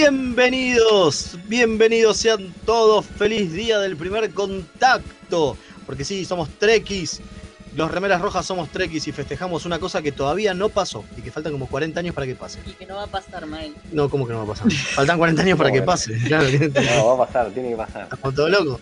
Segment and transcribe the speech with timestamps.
[0.00, 3.04] Bienvenidos, bienvenidos sean todos.
[3.04, 5.58] Feliz día del primer contacto.
[5.84, 7.20] Porque sí, somos trekkies.
[7.76, 11.30] Los remeras rojas somos trekkies y festejamos una cosa que todavía no pasó y que
[11.30, 12.60] faltan como 40 años para que pase.
[12.66, 13.74] Y que no va a pasar, Mael.
[13.92, 14.72] No, ¿cómo que no va a pasar?
[14.72, 16.14] Faltan 40 años para que pase.
[16.26, 16.46] Claro,
[16.96, 18.04] No, va a pasar, tiene que pasar.
[18.04, 18.80] estamos todos locos.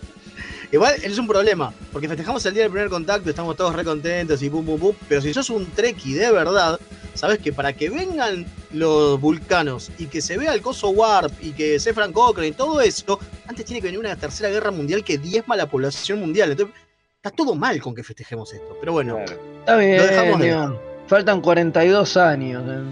[0.71, 4.41] Igual es un problema, porque festejamos el día del primer contacto, estamos todos re contentos
[4.41, 6.79] y pum pum pum, pero si sos un trekkie de verdad,
[7.19, 11.51] sabes que para que vengan los vulcanos y que se vea el coso Warp y
[11.51, 15.03] que se Frank Cochrane y todo eso, antes tiene que venir una tercera guerra mundial
[15.03, 16.51] que diezma la población mundial.
[16.51, 16.75] Entonces,
[17.17, 19.33] está todo mal con que festejemos esto, pero bueno, Claro.
[19.59, 20.79] Está bien, Lo dejamos de.
[21.07, 22.63] Faltan 42 años.
[22.67, 22.83] eh.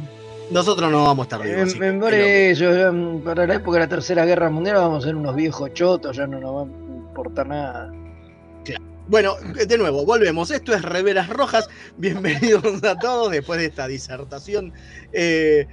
[0.52, 1.58] nosotros no vamos a estar vivos.
[1.60, 4.50] En- así que, en- por es eso, ya, para la época de la Tercera Guerra
[4.50, 7.92] Mundial vamos a ser unos viejos chotos, ya no nos va a importar nada.
[9.08, 10.52] Bueno, de nuevo, volvemos.
[10.52, 11.70] Esto es Reveras Rojas.
[11.96, 14.74] Bienvenidos a todos después de esta disertación.
[15.14, 15.66] Eh,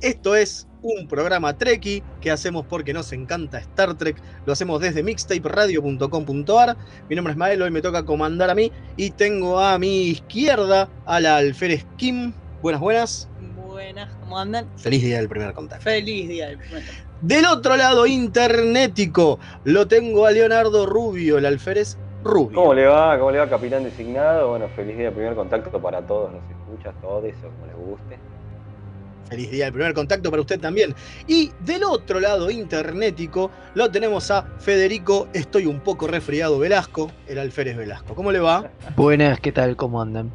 [0.00, 4.16] esto es un programa Treki que hacemos porque nos encanta Star Trek.
[4.46, 6.76] Lo hacemos desde mixtaperadio.com.ar.
[7.08, 8.70] Mi nombre es Mael, hoy me toca comandar a mí.
[8.96, 12.32] Y tengo a mi izquierda a la alférez Kim.
[12.62, 13.28] Buenas, buenas.
[13.66, 14.68] Buenas, ¿cómo andan?
[14.78, 15.82] Feliz día del primer contacto.
[15.82, 17.10] Feliz día del primer contacto.
[17.22, 22.54] Del otro lado, internetico, lo tengo a Leonardo Rubio, el alférez Rubio.
[22.54, 23.18] ¿Cómo le va?
[23.18, 24.50] ¿Cómo le va, capitán designado?
[24.50, 28.18] Bueno, feliz día de primer contacto para todos los escuchas, todos, o como les guste.
[29.30, 30.94] Feliz día del primer contacto para usted también.
[31.28, 37.38] Y del otro lado internetico lo tenemos a Federico, estoy un poco resfriado Velasco, el
[37.38, 38.14] alférez Velasco.
[38.14, 38.70] ¿Cómo le va?
[38.96, 39.76] Buenas, ¿qué tal?
[39.76, 40.30] ¿Cómo andan?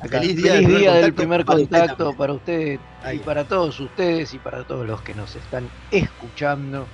[0.00, 4.32] Acá, Feliz día del primer del contacto para usted para usted y para todos ustedes
[4.32, 6.86] y para todos los que nos están escuchando.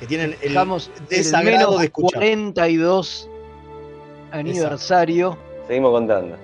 [0.00, 2.18] Que tienen el Dejamos el desagrado menos de escuchar.
[2.20, 3.28] 42
[4.32, 6.36] aniversario Seguimos contando.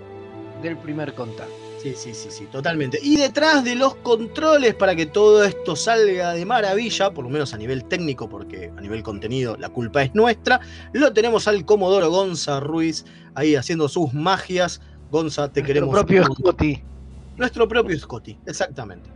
[0.63, 1.53] del primer contacto.
[1.83, 2.99] Sí, sí, sí, sí, totalmente.
[3.03, 7.55] Y detrás de los controles para que todo esto salga de maravilla, por lo menos
[7.55, 10.61] a nivel técnico, porque a nivel contenido la culpa es nuestra,
[10.93, 14.81] lo tenemos al Comodoro Gonza Ruiz ahí haciendo sus magias.
[15.11, 15.95] Gonza, te Nuestro queremos.
[15.95, 16.35] propio mucho.
[16.35, 16.83] Scotty.
[17.37, 19.11] Nuestro propio Scotty, exactamente.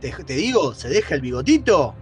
[0.00, 1.94] Te, te digo, se deja el bigotito.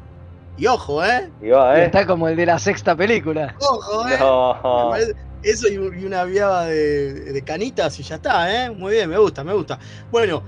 [0.59, 1.31] Y ojo, ¿eh?
[1.41, 1.85] Y va, ¿eh?
[1.87, 3.55] Está como el de la sexta película.
[3.61, 4.17] Ojo, ¿eh?
[4.19, 4.55] No.
[4.87, 5.15] Me parece-
[5.45, 8.71] Eso y una viaba de, de canitas y ya está, ¿eh?
[8.71, 9.79] Muy bien, me gusta, me gusta.
[10.11, 10.43] Bueno,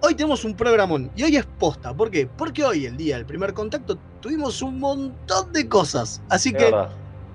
[0.00, 1.92] hoy tenemos un programón y hoy es posta.
[1.92, 2.26] ¿Por qué?
[2.26, 6.22] Porque hoy, el día del primer contacto, tuvimos un montón de cosas.
[6.30, 6.70] Así que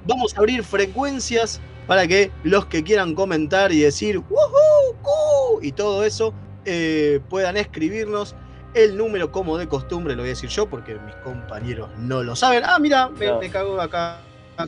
[0.07, 5.71] vamos a abrir frecuencias para que los que quieran comentar y decir "Woohoo, cu", y
[5.71, 6.33] todo eso
[6.65, 8.35] eh, puedan escribirnos.
[8.75, 12.35] El número, como de costumbre, lo voy a decir yo porque mis compañeros no lo
[12.35, 12.61] saben.
[12.65, 13.39] Ah, mira, me, No.
[13.39, 14.19] me cago acá.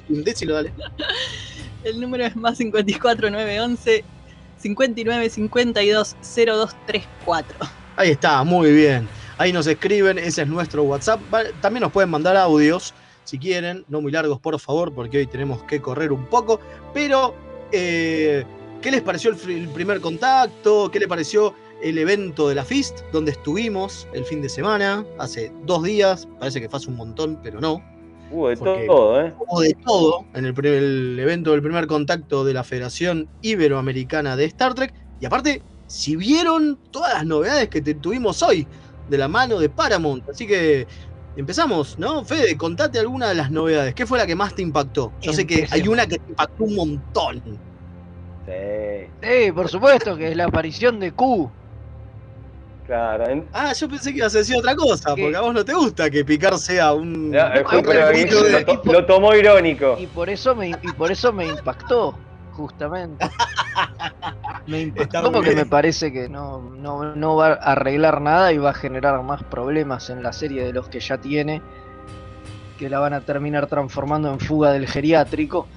[0.07, 0.74] Decilo, dale.
[1.83, 4.04] El número es más 54 911
[4.57, 7.57] 59 52 0234.
[7.98, 9.07] Ahí está, muy bien.
[9.38, 11.19] Ahí nos escriben, ese es nuestro WhatsApp.
[11.62, 12.94] También nos pueden mandar audios
[13.24, 16.62] si quieren, no muy largos por favor, porque hoy tenemos que correr un poco.
[16.94, 17.36] Pero,
[17.74, 18.45] eh,
[18.81, 20.89] ¿qué les pareció el, el primer contacto?
[20.89, 21.53] ¿Qué les pareció
[21.83, 26.27] el evento de la FIST, donde estuvimos el fin de semana, hace dos días?
[26.39, 27.81] Parece que fue hace un montón, pero no.
[28.31, 29.33] Hubo de Porque- todo, ¿eh?
[29.39, 34.74] Hubo de todo en el, evento del primer contacto de la Federación Iberoamericana de Star
[34.74, 34.94] Trek.
[35.21, 38.68] Y aparte, si vieron todas las novedades que te- tuvimos hoy
[39.09, 40.27] de la mano de Paramount.
[40.29, 40.85] Así que
[41.38, 42.25] empezamos, ¿no?
[42.25, 43.94] Fede, contate alguna de las novedades.
[43.95, 45.13] ¿Qué fue la que más te impactó?
[45.21, 47.41] Yo sé que hay una que te impactó un montón.
[48.45, 51.50] Sí, Sí, por supuesto, que es la aparición de Q.
[52.88, 53.28] claro.
[53.30, 55.22] En- Ah, yo pensé que ibas a decir otra cosa, ¿Qué?
[55.22, 57.30] porque a vos no te gusta que Picard sea un.
[57.31, 59.95] No, lo, el poquito de- lo to- lo tomó irónico.
[60.00, 62.18] Y por eso me, y por eso me impactó,
[62.54, 63.30] justamente.
[64.66, 65.60] Me impactó porque bien.
[65.62, 69.44] me parece que no, no, no va a arreglar nada y va a generar más
[69.44, 71.62] problemas en la serie de los que ya tiene,
[72.80, 75.68] que la van a terminar transformando en fuga del geriátrico.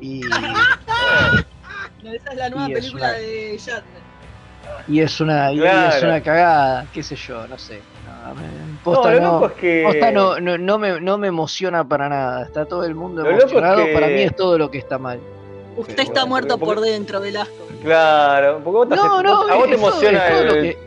[0.00, 0.22] Y,
[2.02, 4.01] No, esa es la nueva película una- de Shatner.
[4.88, 7.80] Y es una y es una cagada, qué sé yo, no sé.
[8.26, 8.42] No, me-
[8.84, 9.82] No, lo no- loco es que.
[9.84, 12.42] posta no, no, no me, no me emociona para nada.
[12.44, 13.84] Está todo el mundo Lo loco es emocionado.
[13.86, 15.18] que- Para mí es todo lo que está mal.
[15.76, 17.54] Usted Sí, está muerto porque- por dentro, Velasco.
[17.82, 20.62] Claro, porque vos te No, no, a vos te todo- emociona es todo lo el,
[20.62, 20.78] que-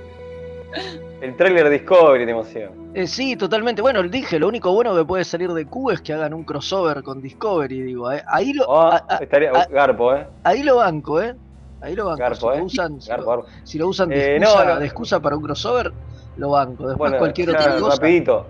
[1.21, 2.71] el trailer Discovery, te emociona.
[2.93, 3.81] Eh, sí, totalmente.
[3.81, 7.03] Bueno, dije, lo único bueno que puede salir de Q es que hagan un crossover
[7.03, 8.11] con Discovery, digo.
[8.11, 8.23] eh.
[8.27, 10.25] Ahí, lo, Oh, a- a- estaría a- Garpo, ¿eh?
[10.43, 11.35] ahí lo banco, ¿eh?
[11.85, 12.19] Ahí lo banco.
[12.19, 12.59] Garpo, si, ¿eh?
[12.59, 13.45] lo usan, si, lo, Garpo.
[13.63, 14.79] si lo usan de, Eh, excusa, no, no.
[14.79, 15.93] de excusa para un crossover,
[16.37, 16.87] lo banco.
[16.87, 17.95] Después Bueno, cualquier ya, otra cosa.
[17.97, 18.47] rapidito.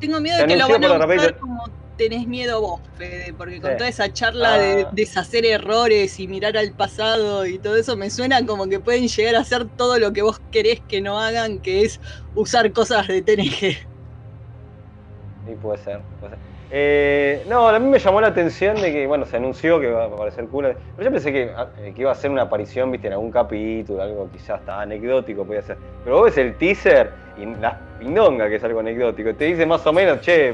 [0.00, 1.38] Tengo miedo de que lo van a rapidito.
[1.40, 1.64] como
[1.96, 3.76] tenés miedo vos, Fede, porque con Sí.
[3.78, 4.88] toda esa charla de Ah.
[4.92, 9.36] deshacer errores y mirar al pasado y todo eso, me suena como que pueden llegar
[9.36, 12.00] a hacer todo lo que vos querés que no hagan, que es
[12.34, 13.78] usar cosas de TNG.
[15.46, 16.00] Sí, puede ser.
[16.20, 16.53] puede ser.
[16.76, 20.02] Eh, no, a mí me llamó la atención de que, bueno, se anunció que va
[20.02, 20.74] a aparecer cool.
[20.96, 24.02] Pero yo pensé que, eh, que iba a ser una aparición, viste, en algún capítulo,
[24.02, 25.76] algo quizás hasta anecdótico podía ser.
[26.02, 29.32] Pero vos ves el teaser y la pindonga que es algo anecdótico.
[29.36, 30.48] Te dice más o menos, che,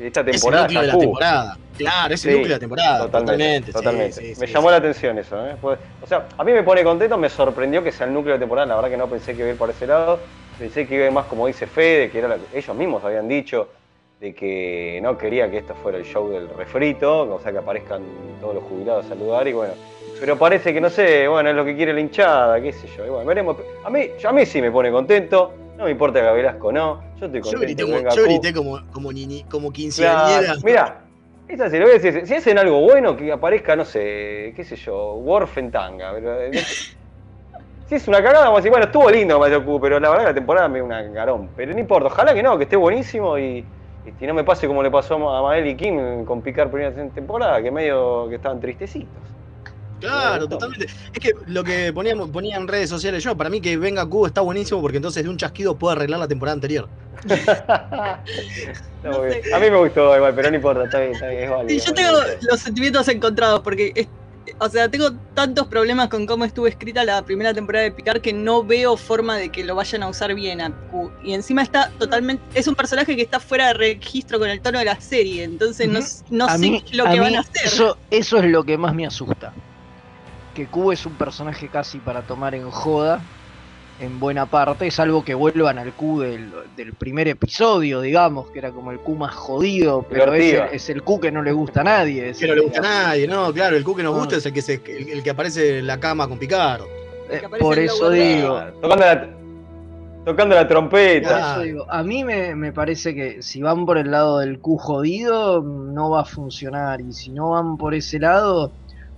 [0.00, 1.58] esta Es el temporada núcleo de la temporada.
[1.76, 2.98] Claro, es el Sí, núcleo de la temporada.
[3.10, 3.72] Totalmente.
[3.72, 4.12] totalmente.
[4.12, 5.56] sí, me llamó la atención eso, ¿eh?
[5.60, 8.38] Pues, o sea, a mí me pone contento, me sorprendió que sea el núcleo de
[8.38, 10.20] temporada, la verdad que no pensé que iba a ir por ese lado,
[10.56, 13.02] pensé que iba a ir más como dice Fede, que era lo que ellos mismos
[13.02, 13.68] habían dicho,
[14.24, 18.00] de que no quería que esto fuera el show del refrito, o sea, que aparezcan
[18.40, 19.74] todos los jubilados a saludar y bueno.
[20.18, 23.04] Pero parece que no sé, bueno, es lo que quiere la hinchada, qué sé yo.
[23.04, 23.58] Y bueno, veremos.
[23.84, 27.26] A mí, a mí sí me pone contento, no me importa que Velasco no, yo
[27.26, 27.66] estoy Yo contento.
[27.66, 30.40] grité, que como, yo grité como, como, quinceañera.
[30.40, 31.00] Claro, mira,
[31.46, 34.64] es así, lo voy a decir, si hacen algo bueno, que aparezca, no sé, qué
[34.64, 36.14] sé yo, Worf en tanga.
[36.14, 36.50] pero, eh,
[37.88, 40.24] si es una cagada, vamos a decir, bueno, estuvo lindo Mario Q, pero la verdad
[40.24, 41.50] que la temporada me dio una garón.
[41.54, 43.62] Pero no importa, ojalá que no, que esté buenísimo y,
[44.06, 46.92] y que no me pase como le pasó a Mael y Kim con Picar primera
[47.10, 49.08] temporada, que medio que estaban tristecitos.
[50.00, 50.86] Claro, totalmente.
[50.86, 54.26] Es que lo que poníamos, ponía en redes sociales yo, para mí que venga Q
[54.26, 56.88] está buenísimo porque entonces de un chasquido puede arreglar la temporada anterior.
[59.04, 59.18] No.
[59.18, 61.68] A mí me gustó igual, pero no importa, está bien, está bien, es válido.
[61.68, 62.18] Sí, yo tengo
[62.50, 64.08] los sentimientos encontrados porque,
[64.58, 68.32] o sea, tengo tantos problemas con cómo estuvo escrita la primera temporada de Picard que
[68.32, 71.10] no veo forma de que lo vayan a usar bien a Q.
[71.22, 74.78] Y encima está totalmente, es un personaje que está fuera de registro con el tono
[74.78, 77.66] de la serie, entonces no, s- no a sé mí, lo que van a hacer.
[77.66, 79.52] Eso, eso es lo que más me asusta.
[80.54, 83.20] Que Q es un personaje casi para tomar en joda,
[84.00, 88.70] en buena parte, salvo que vuelvan al Q del, del primer episodio, digamos, que era
[88.72, 91.82] como el Q más jodido, pero es el, es el Q que no le gusta
[91.82, 92.30] a nadie.
[92.30, 93.52] es Que no le gusta a nadie, ¿no?
[93.52, 94.18] Claro, el Q que nos Ah.
[94.18, 96.82] gusta es el que, se, el, el que aparece en la cama con Picard.
[97.30, 99.30] eh, por eso digo, Tocando la,
[100.24, 101.28] tocando la trompeta.
[101.28, 101.52] Por Ah.
[101.52, 104.76] eso digo, a mí me, me parece que si van por el lado del Q
[104.76, 107.00] jodido, no va a funcionar.
[107.00, 108.72] Y si no van por ese lado,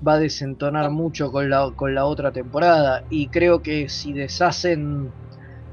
[0.07, 3.05] va a desentonar mucho con la, con la otra temporada.
[3.09, 5.15] Y creo que si deshacen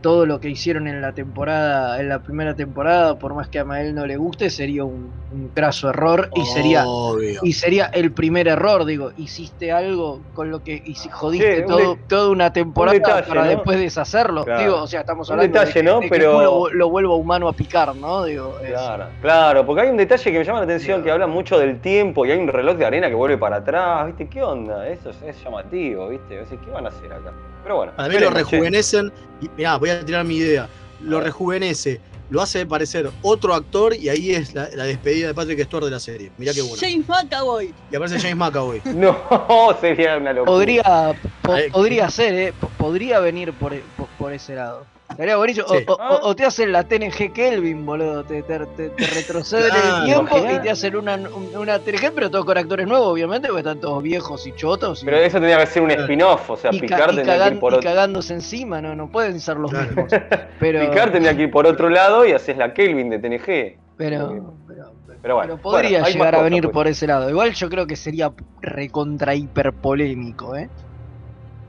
[0.03, 3.65] todo lo que hicieron en la temporada, en la primera temporada, por más que a
[3.65, 7.39] Mael no le guste, sería un, un craso error y sería Obvio.
[7.41, 11.63] y sería el primer error, digo, hiciste algo con lo que y si jodiste Sí,
[11.65, 13.49] todo, de- toda una temporada detalle, para ¿no?
[13.49, 14.43] después deshacerlo.
[14.43, 14.61] Claro.
[14.61, 15.95] Digo, o sea, estamos Un hablando detalle, de, que- ¿no?
[16.01, 18.25] de que Pero- lo, lo vuelva humano a picar, ¿no?
[18.25, 21.05] Digo, es- Claro, claro, porque hay un detalle que me llama la atención, Claro.
[21.05, 24.05] que habla mucho del tiempo y hay un reloj de arena que vuelve para atrás,
[24.07, 24.27] ¿viste?
[24.27, 24.85] ¿Qué onda?
[24.89, 26.43] Eso es, es llamativo, ¿viste?
[26.63, 27.31] ¿Qué van a hacer acá?
[27.63, 27.93] Pero bueno.
[27.95, 29.11] Para mí lo rejuvenecen.
[29.41, 30.67] Y, mirá, voy a tirar mi idea.
[31.01, 35.63] Lo rejuvenece, lo hace parecer otro actor y ahí es la, la despedida de Patrick
[35.65, 36.31] Stewart de la serie.
[36.37, 36.77] Mirá qué bueno.
[36.79, 37.73] James McAvoy.
[37.91, 38.81] Y aparece James McAvoy.
[38.93, 39.17] No,
[39.81, 40.51] sería una locura.
[40.51, 42.53] podría po- podría ser, ¿eh?
[42.59, 44.85] Po- podría venir por, por, por ese lado.
[45.13, 45.65] Estaría buenísimo.
[45.69, 45.83] O- Sí.
[45.87, 46.19] O, Ah.
[46.21, 48.23] o- o te hacen la TNG Kelvin, boludo.
[48.23, 52.11] Te, te, te- te retroceden Claro, el tiempo y te hacen una, un- una TNG,
[52.13, 55.01] pero todo con actores nuevos, obviamente, porque están todos viejos y chotos.
[55.01, 57.47] y- Pero eso tendría que ser un spin-off, o sea, y, ca- Picard y tendría
[57.47, 59.87] que ir por y cagándose encima, no, no pueden ser los Claro.
[59.87, 60.07] mismos.
[60.59, 63.77] Pero, Picard tendría que ir por otro lado y haces la Kelvin de TNG.
[63.97, 64.91] pero, pero,
[65.21, 65.53] Pero bueno.
[65.53, 67.29] Pero podría bueno, llegar a venir cosas, por ese lado.
[67.29, 70.69] Igual yo creo que sería recontra hiper polémico, ¿eh?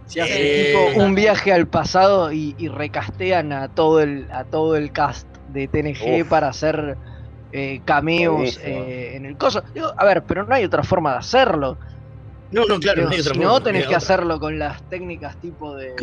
[0.07, 4.45] Si hacen Eh, tipo un viaje al pasado y, y recastean a todo el a
[4.45, 6.29] todo el cast de TNG Uf.
[6.29, 6.97] para hacer
[7.53, 9.63] eh, cameos eh, en el coso.
[9.75, 11.79] Digo, a ver, pero no hay otra forma de hacerlo.
[12.51, 13.99] No, no, claro, Digo, no hay otra si forma, no, tenés que otra.
[13.99, 15.95] hacerlo con las técnicas tipo de,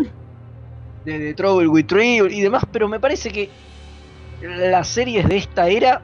[1.06, 3.50] de, de Trouble with Tribble y demás, pero me parece que
[4.42, 6.02] las series de esta era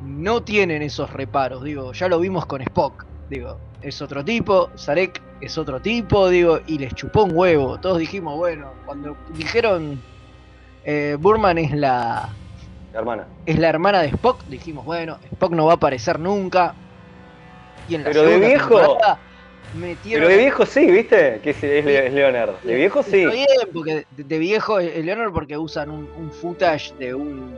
[0.00, 1.62] no tienen esos reparos.
[1.62, 3.09] Digo, ya lo vimos con Spock.
[3.30, 7.78] Digo, es otro tipo, Sarek es otro tipo, digo, y les chupó un huevo.
[7.78, 10.02] Todos dijimos, bueno, cuando dijeron
[10.84, 12.28] eh, Burman es la,
[12.92, 13.26] Hermana.
[13.46, 16.74] es la hermana de Spock, dijimos, bueno, Spock no va a aparecer nunca.
[17.88, 18.98] Y en la Pero de viejo.
[19.74, 21.40] metieron Pero de viejo sí, ¿viste?
[21.40, 22.60] Que es, es, es Leonard.
[22.64, 23.26] De viejo sí.
[23.26, 27.54] Bien, porque de, de viejo es Leonard porque usan un, un footage de un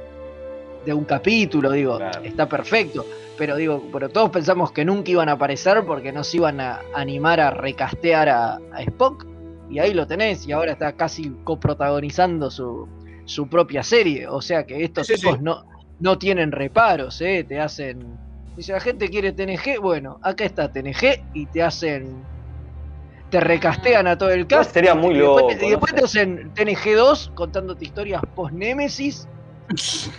[0.85, 2.23] de un capítulo, digo, Claro.
[2.25, 3.05] está perfecto.
[3.39, 6.81] Pero digo, pero todos pensamos que nunca iban a aparecer porque no se iban a
[6.95, 9.27] animar a recastear a, a Spock.
[9.71, 12.87] Y ahí lo tenés, y ahora está casi coprotagonizando su,
[13.25, 14.29] su propia serie.
[14.29, 15.43] O sea que estos Sí, tipos sí.
[15.45, 15.65] no,
[15.99, 17.45] no tienen reparos, ¿eh?
[17.49, 18.19] te hacen.
[18.55, 22.23] Dice la gente quiere TNG, bueno, acá está TNG y te hacen.
[23.31, 24.75] Te recastean a todo el cast.
[24.75, 29.27] sería muy y después, loco, te- y después te hacen TNG 2 contándote historias post-Némesis,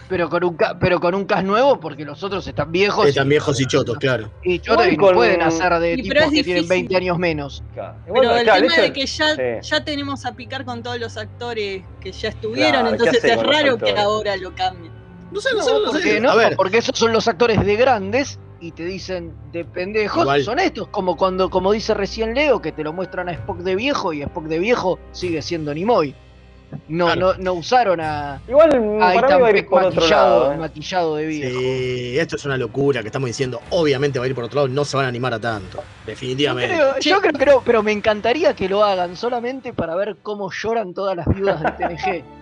[0.09, 3.07] pero con un ca- pero con un cast nuevo porque los otros están viejos.
[3.07, 4.31] Están viejos y chotos, claro.
[4.43, 6.69] Y chotos y no con- pueden hacer de Y tipos es que tienen difícil.
[6.69, 7.63] 20 años menos.
[7.73, 7.95] Claro.
[8.07, 9.41] Igual, Pero el claro, tema de que ya, sí.
[9.69, 13.43] ya tenemos a picar con todos los actores que ya estuvieron, Claro, ¿qué entonces es
[13.43, 14.91] raro que ahora lo cambien.
[15.31, 15.91] No sé, no, No, sé, no sé.
[15.91, 19.65] porque, no, A ver, porque esos son los actores de grandes y te dicen de
[19.65, 20.43] pendejos, Igual.
[20.43, 23.75] son estos, como cuando, como dice recién Leo, que te lo muestran a Spock de
[23.75, 26.15] viejo y Spock de viejo sigue siendo Nimoy.
[26.87, 27.33] No, Claro.
[27.37, 29.95] no, no usaron a, Igual a para mí va a ir Ethan Peck por otro
[30.01, 30.53] maquillado, lado.
[30.53, 30.57] ¿eh?
[30.57, 31.59] maquillado de viejo.
[31.59, 33.61] sí, esto es una locura que estamos diciendo.
[33.71, 35.77] Obviamente va a ir por otro lado, no se van a animar a tanto.
[35.77, 36.75] Yo Definitivamente.
[36.75, 40.51] creo, yo creo que no, pero me encantaría que lo hagan solamente para ver cómo
[40.51, 42.23] lloran todas las viudas de TNG.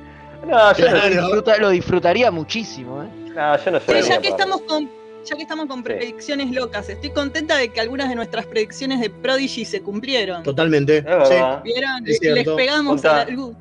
[0.41, 1.09] No, yo no, Claro.
[1.13, 3.07] Lo, disfruta- lo disfrutaría muchísimo, ¿eh?
[3.35, 4.89] no, yo no Pero lloraría ya que estamos con
[5.23, 5.83] ya que estamos con Sí.
[5.83, 10.41] predicciones locas, estoy contenta de que algunas de nuestras predicciones de Prodigy se cumplieron.
[10.41, 11.05] Totalmente.
[12.05, 13.55] Es Les pegamos a la luz.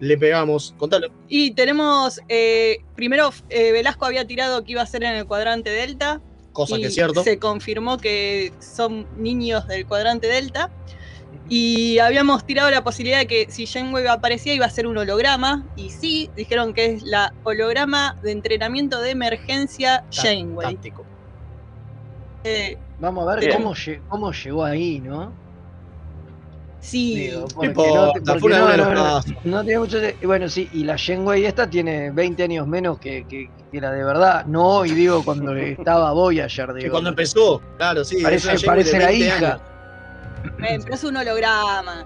[0.00, 0.74] Le pegamos.
[0.76, 1.08] Contalo.
[1.28, 5.70] Y tenemos, eh, primero eh, Velasco había tirado que iba a ser en el cuadrante
[5.70, 6.20] Delta.
[6.52, 7.22] Cosa y que es cierto.
[7.22, 10.70] Se confirmó que son niños del cuadrante Delta.
[11.48, 15.66] Y habíamos tirado la posibilidad de que si Janeway aparecía iba a ser un holograma.
[15.76, 20.74] Y sí, dijeron que es la holograma de entrenamiento de emergencia Janeway.
[20.74, 21.04] Táctico.
[22.44, 23.56] Eh, Vamos a ver
[24.08, 25.43] cómo llegó ahí, ¿no?
[26.84, 28.54] Sí, Digo, porque no- porque
[29.44, 29.98] no- tiene mucho.
[30.24, 34.04] Bueno, sí, y la Shenwei esta tiene 20 años menos que, que, que la de
[34.04, 34.44] verdad.
[34.46, 36.90] No, y digo cuando estaba Voyager, Que digo.
[36.92, 38.22] cuando empezó, claro, sí.
[38.22, 39.60] Parece- parece la 20 hija.
[40.68, 42.04] eh, pero es un holograma.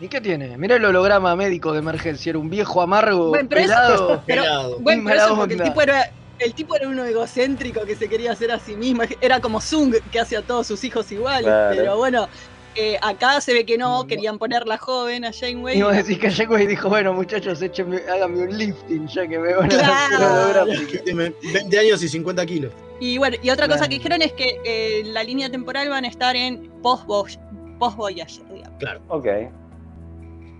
[0.00, 0.58] ¿Y qué tiene?
[0.58, 4.22] Mira el holograma médico de emergencia, era un viejo amargo, Bueno, pero eso- pelado.
[4.26, 4.78] Pero- Pelado.
[4.80, 6.10] Bueno, pero mala eso porque el tipo era.
[6.38, 9.04] El tipo era uno egocéntrico que se quería hacer a sí mismo.
[9.22, 11.44] Era como Zung, que hace a todos sus hijos iguales.
[11.46, 11.74] Claro.
[11.74, 12.28] Pero bueno,
[12.76, 14.06] eh, acá se ve que no, No.
[14.06, 15.78] querían ponerla joven a Janeway.
[15.78, 19.54] Y vos decís que Shenwei dijo, bueno muchachos, échenme, háganme un lifting ya que me
[19.54, 20.42] van a hacer Claro.
[20.42, 20.86] holograma.
[20.90, 22.72] Quíteme 20 años y 50 kilos.
[23.00, 26.08] Y bueno, y otra cosa que dijeron es que eh, la línea temporal van a
[26.08, 27.40] estar en post-Voyager,
[27.78, 28.78] post-Voyager, digamos.
[28.78, 29.24] Claro, ok.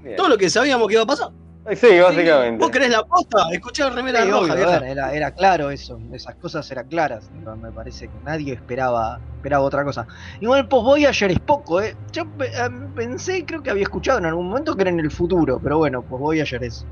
[0.02, 0.16] Bien.
[0.16, 1.30] Todo lo que sabíamos que iba a pasar.
[1.74, 2.62] Sí, básicamente.
[2.62, 3.48] ¿Vos querés la posta?
[3.52, 7.28] Escuché la remera Sí, roja, obvio, ver, era, era claro eso, esas cosas eran claras,
[7.60, 10.06] me parece que nadie esperaba, esperaba otra cosa.
[10.40, 11.96] Igual post Voyager es poco, ¿eh?
[12.12, 12.52] Yo eh,
[12.94, 16.02] pensé, creo que había escuchado en algún momento que era en el futuro, pero bueno,
[16.02, 16.86] post Voyager es,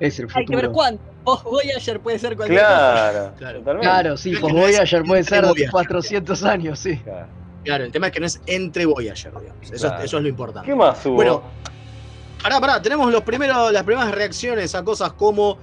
[0.00, 0.72] es el Hay que ver futuro.
[0.72, 1.02] cuánto.
[1.24, 3.32] Post-Voyager puede ser cualquier cosa.
[3.38, 3.80] Claro, Claro.
[3.80, 5.70] Claro, sí, post Voyager puede ser Voyager.
[5.70, 6.98] 400 años, sí.
[6.98, 7.28] Claro.
[7.64, 9.72] Claro, el tema es que no es entre Voyager, digamos.
[9.72, 9.98] Eso, Claro.
[10.00, 10.68] es, eso es lo importante.
[10.68, 11.14] ¿Qué más hubo?
[11.14, 11.42] Bueno,
[12.44, 15.56] Pará, pará, tenemos los primeros, las primeras reacciones a cosas como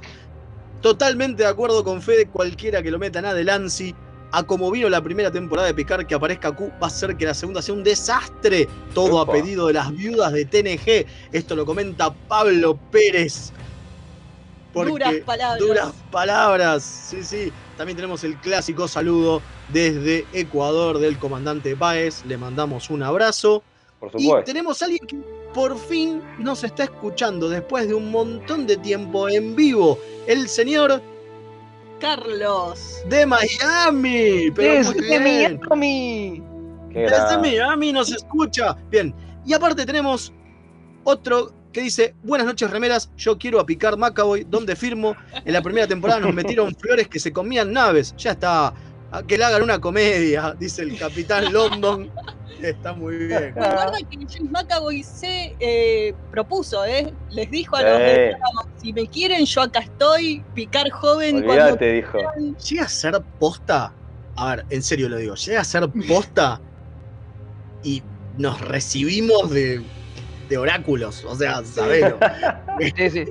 [0.82, 3.94] totalmente de acuerdo con Fede, cualquiera que lo metan a Delancey,
[4.32, 7.26] a como vino la primera temporada de Picard que aparezca Q, va a ser que
[7.28, 8.68] la segunda sea un desastre.
[8.96, 9.32] Todo Opa.
[9.32, 11.06] a pedido de las viudas de TNG.
[11.32, 13.52] Esto lo comenta Pablo Pérez.
[14.74, 15.60] Porque- Duras palabras.
[15.60, 17.54] Duras palabras, sí, sí.
[17.78, 22.26] También tenemos el clásico saludo desde Ecuador del comandante Páez.
[22.26, 23.62] Le mandamos un abrazo.
[24.00, 24.46] Por Y supuesto.
[24.46, 25.16] tenemos a alguien que
[25.54, 29.98] por fin nos está escuchando después de un montón de tiempo en vivo.
[30.28, 31.02] El señor
[32.00, 33.02] Carlos.
[33.08, 34.52] de Miami.
[34.56, 35.60] Pero muy ¡Desde bien.
[35.70, 36.44] Miami!
[36.94, 37.38] Desde.
[37.38, 38.76] Miami nos escucha.
[38.90, 39.14] Bien.
[39.46, 40.34] Y aparte tenemos
[41.04, 45.16] otro que dice, buenas noches remeras, yo quiero a picar Macaboy, donde firmo.
[45.46, 48.14] En la primera temporada nos metieron flores que se comían naves.
[48.18, 48.74] Ya está.
[49.12, 52.10] A que le hagan una comedia, dice el capitán London.
[52.62, 53.54] Está muy bien.
[53.56, 57.12] Recuerda que James McAvoy se eh, propuso, ¿eh?
[57.32, 58.88] Les dijo a los Sí.
[58.88, 62.12] si me quieren, yo acá estoy, picar joven cuando dijo.
[62.20, 62.56] quieran".
[62.58, 63.94] Llega a ser posta.
[64.36, 65.36] A ver, en serio lo digo.
[65.36, 66.62] Llega a ser posta
[67.84, 68.02] y
[68.38, 69.82] nos recibimos de,
[70.48, 71.26] de oráculos.
[71.26, 72.18] O sea, sabelo.
[72.96, 73.26] Sí, sí.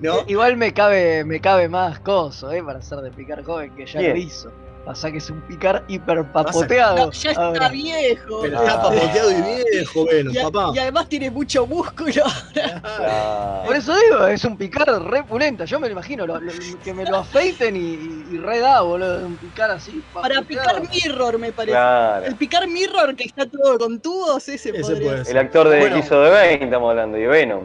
[0.00, 0.24] ¿no?
[0.28, 2.62] Igual me cabe, me cabe más coso, ¿eh?
[2.62, 4.12] Para ser de picar joven que ya Bien.
[4.12, 4.52] lo hizo.
[4.84, 6.96] Pasa que es un picar hiperpapoteado.
[7.06, 7.68] No, ya está ahora.
[7.68, 8.40] viejo.
[8.40, 8.64] Pero Ah.
[8.64, 9.34] está papoteado y
[9.70, 10.72] viejo, bueno, y, a- papá.
[10.74, 12.12] y además tiene mucho músculo.
[12.54, 13.62] Claro.
[13.66, 15.66] Por eso digo, es un picar re pulenta.
[15.66, 19.26] Yo me lo imagino, lo- lo- que me lo afeiten y, y, re da, boludo.
[19.26, 20.02] Un picar así.
[20.14, 21.72] Para picar mirror, me parece.
[21.72, 22.24] Claro.
[22.24, 25.36] El picar mirror que está todo con tubos, ese, Ese puede ser.
[25.36, 25.96] El actor de Bueno.
[25.96, 27.62] que hizo de Bane, estamos hablando, y de Venom.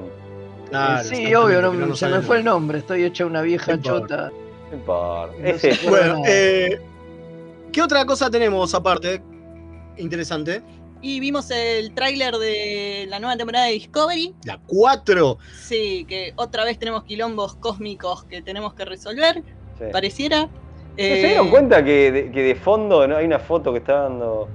[0.70, 2.80] Claro, sí, obvio, no, pero no se me fue el nombre.
[2.80, 4.30] Estoy hecha una vieja chota.
[4.72, 5.34] No importa.
[5.88, 6.24] Bueno.
[6.26, 6.82] eh,
[7.74, 9.22] ¿qué otra cosa tenemos aparte?
[9.98, 10.62] Interesante.
[11.02, 14.34] Y vimos el tráiler de la nueva temporada de Discovery.
[14.46, 15.38] La 4.
[15.62, 19.44] Sí, que otra vez tenemos quilombos cósmicos que tenemos que resolver,
[19.78, 19.86] sí.
[19.92, 20.48] pareciera.
[20.96, 23.18] ¿Se Eh, dieron cuenta que de, que de fondo ¿no?
[23.18, 24.48] hay una foto que está dando.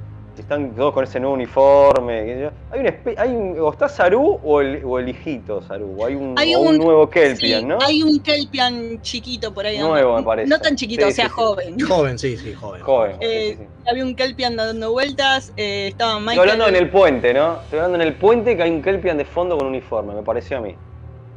[0.43, 2.51] Están todos con ese nuevo uniforme?
[2.71, 5.97] Hay un, hay un o está Saru o el, o el hijito Saru.
[5.99, 7.79] o Hay un, Hay o un un- nuevo sí, Kelpian, ¿no?
[7.81, 9.79] Hay un Kelpian chiquito por ahí.
[9.79, 10.49] Nuevo, me parece.
[10.49, 11.35] No tan chiquito, Sí, o sea, sí, sí.
[11.41, 11.81] joven.
[11.81, 12.83] Joven, sí, sí, joven.
[12.83, 13.17] Joven.
[13.21, 13.89] Eh, sí, sí, sí.
[13.91, 17.61] Había un Kelpian dando vueltas, eh, estaba Estoy Michael hablando en el puente, ¿no?
[17.63, 20.59] Estoy hablando en el puente que hay un Kelpian de fondo con uniforme, me pareció
[20.59, 20.75] a mí.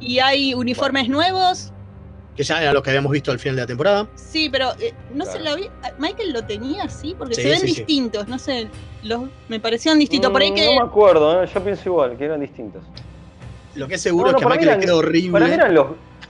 [0.00, 1.72] y hay uniformes nuevos.
[2.36, 4.06] Que ya era lo que habíamos visto al final de la temporada.
[4.14, 5.38] Sí, pero eh, no Claro.
[5.38, 5.68] se lo vi.
[5.98, 7.74] Michael lo tenía así, porque Sí, se ven sí, sí.
[7.76, 8.68] distintos, no sé,
[9.02, 10.30] los, me parecían distintos.
[10.30, 11.48] por ahí Mm, que No me acuerdo, ¿eh?
[11.52, 12.82] yo pienso igual, que eran distintos.
[13.74, 15.32] Lo que es seguro No, no, es que a Michael le eran- queda horrible.
[15.32, 15.86] Para mí eran los.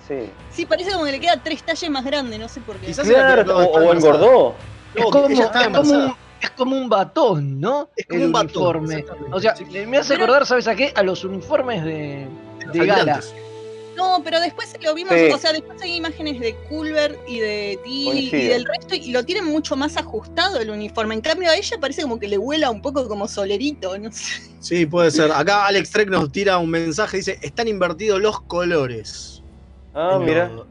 [0.08, 0.14] Sí.
[0.50, 2.86] sí, parece como que le queda tres talles más grande, no sé por qué.
[2.88, 4.54] Quizás Claro, o, engordó.
[4.94, 7.88] Es como, es, como un, es como un batón, ¿no?
[7.96, 9.04] Es como El un batón, uniforme.
[9.30, 9.64] O sea, Sí.
[9.86, 10.92] me hace acordar, ¿sabes a qué?
[10.96, 12.26] A los uniformes de,
[12.72, 13.20] de gala.
[14.02, 15.30] No, pero después lo vimos, Sí.
[15.32, 19.24] o sea, después hay imágenes de Culver y de Tilly y del resto y lo
[19.24, 21.14] tienen mucho más ajustado el uniforme.
[21.14, 24.42] En cambio a ella parece como que le vuela un poco como solerito, no sé.
[24.60, 25.30] Sí, puede ser.
[25.32, 29.42] Acá Alex Trek nos tira un mensaje, dice, están invertidos los colores.
[29.94, 30.48] Ah, en, mira.
[30.48, 30.66] lo-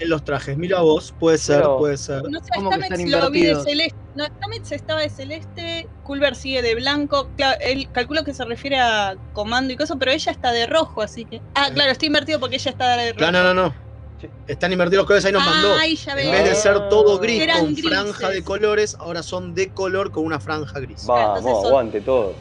[0.00, 0.56] en los trajes.
[0.56, 1.78] Mira vos, puede ser, vos.
[1.78, 2.22] puede ser.
[2.28, 3.98] No sé, ¿Cómo que Stamets están lo vi de celeste.
[4.14, 7.28] No, Stamets estaba de celeste, Culver sigue de blanco.
[7.36, 11.02] Claro, él calculo que se refiere a comando y cosas, pero ella está de rojo,
[11.02, 11.40] así que.
[11.54, 13.18] Ah, claro, está invertido porque ella está de rojo.
[13.18, 13.74] Claro, no, no, no.
[14.20, 14.28] Sí.
[14.48, 15.74] Están invertidos los colores, ahí nos mandó.
[15.76, 17.90] Ahí ya En vez de ser todo gris Eran con grises.
[17.90, 21.06] franja de colores, ahora son de color con una franja gris.
[21.06, 22.34] Vamos, aguante todo.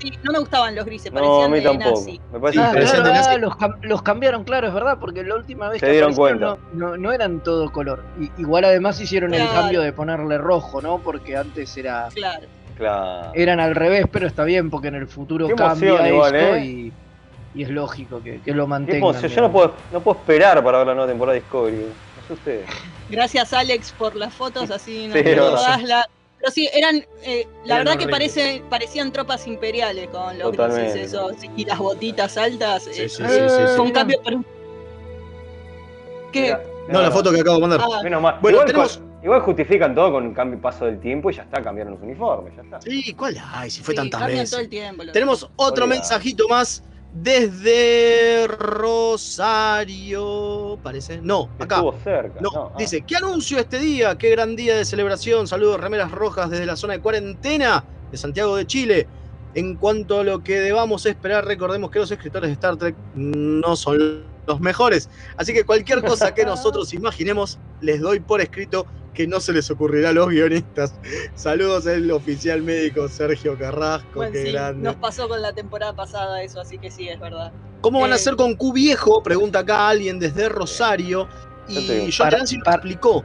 [0.00, 2.00] Sí, no me gustaban los grises, No, a parecían mí de tampoco.
[2.00, 2.20] nazi.
[2.32, 5.24] Me parece Sí, Ah, claro, de ah, los, cam- los cambiaron, claro, es verdad, porque
[5.24, 6.46] la última vez Se que dieron cuenta.
[6.46, 6.58] No,
[6.90, 8.04] no, no eran todo color.
[8.20, 9.60] Y- igual además hicieron el Claro.
[9.60, 10.98] cambio de ponerle rojo, ¿no?
[10.98, 12.46] Porque antes era Claro.
[12.76, 13.32] Claro.
[13.34, 16.54] eran al revés, pero está bien porque en el futuro Qué cambia emoción igual, esto
[16.56, 16.64] ¿eh?
[16.64, 16.92] y,
[17.56, 19.02] y es lógico que, que lo Qué mantengan.
[19.02, 19.32] emoción.
[19.32, 21.76] Yo no puedo, no puedo esperar para ver la nueva temporada de Discovery.
[21.76, 22.66] No sé ustedes.
[23.10, 26.08] Gracias, Alex, por las fotos, así no Sí, das la.
[26.40, 30.94] Pero sí, eran, eh, la Eran verdad que parece, parecían tropas imperiales con los grises
[30.94, 32.84] esos y las botitas altas.
[32.84, 33.62] Sí, eh, sí, sí, sí, sí.
[33.74, 33.92] Fue un Mira.
[34.00, 34.20] cambio.
[34.24, 34.44] pero-
[36.32, 36.56] ¿Qué?
[36.88, 37.80] No, la foto que acabo de mandar.
[37.82, 38.38] Ah, Menos mal.
[38.40, 41.42] Bueno, igual, tenemos- con- igual justifican todo con un cambio paso del tiempo y ya
[41.42, 42.80] está, cambiaron los uniformes, ya está.
[42.80, 43.36] Sí, ¿cuál?
[43.52, 44.50] Ay, si fue sí, tantas veces.
[44.50, 45.04] todo el tiempo.
[45.12, 50.08] Tenemos otro mensajito más desde Rosario,
[50.82, 51.20] parece.
[51.22, 51.76] No, acá.
[51.76, 52.40] Estuvo cerca.
[52.40, 52.72] No, ah.
[52.78, 54.16] dice, ¿qué anuncio este día?
[54.18, 55.46] Qué gran día de celebración.
[55.48, 59.06] Saludos, remeras rojas desde la zona de cuarentena de Santiago de Chile.
[59.54, 63.74] En cuanto a lo que debamos esperar, recordemos que los escritores de Star Trek no
[63.76, 65.08] son los mejores.
[65.36, 69.70] Así que cualquier cosa que nosotros imaginemos, les doy por escrito que no se les
[69.70, 70.94] ocurrirá a los guionistas.
[71.34, 74.82] Saludos el oficial médico Sergio Carrasco, Bueno, qué sí, grande.
[74.82, 77.52] nos pasó con la temporada pasada eso, así que sí, es verdad.
[77.80, 79.22] ¿Cómo van a Eh, hacer con Q viejo?
[79.22, 81.28] Pregunta acá alguien desde Rosario.
[81.68, 83.24] Y John Delancey lo explicó.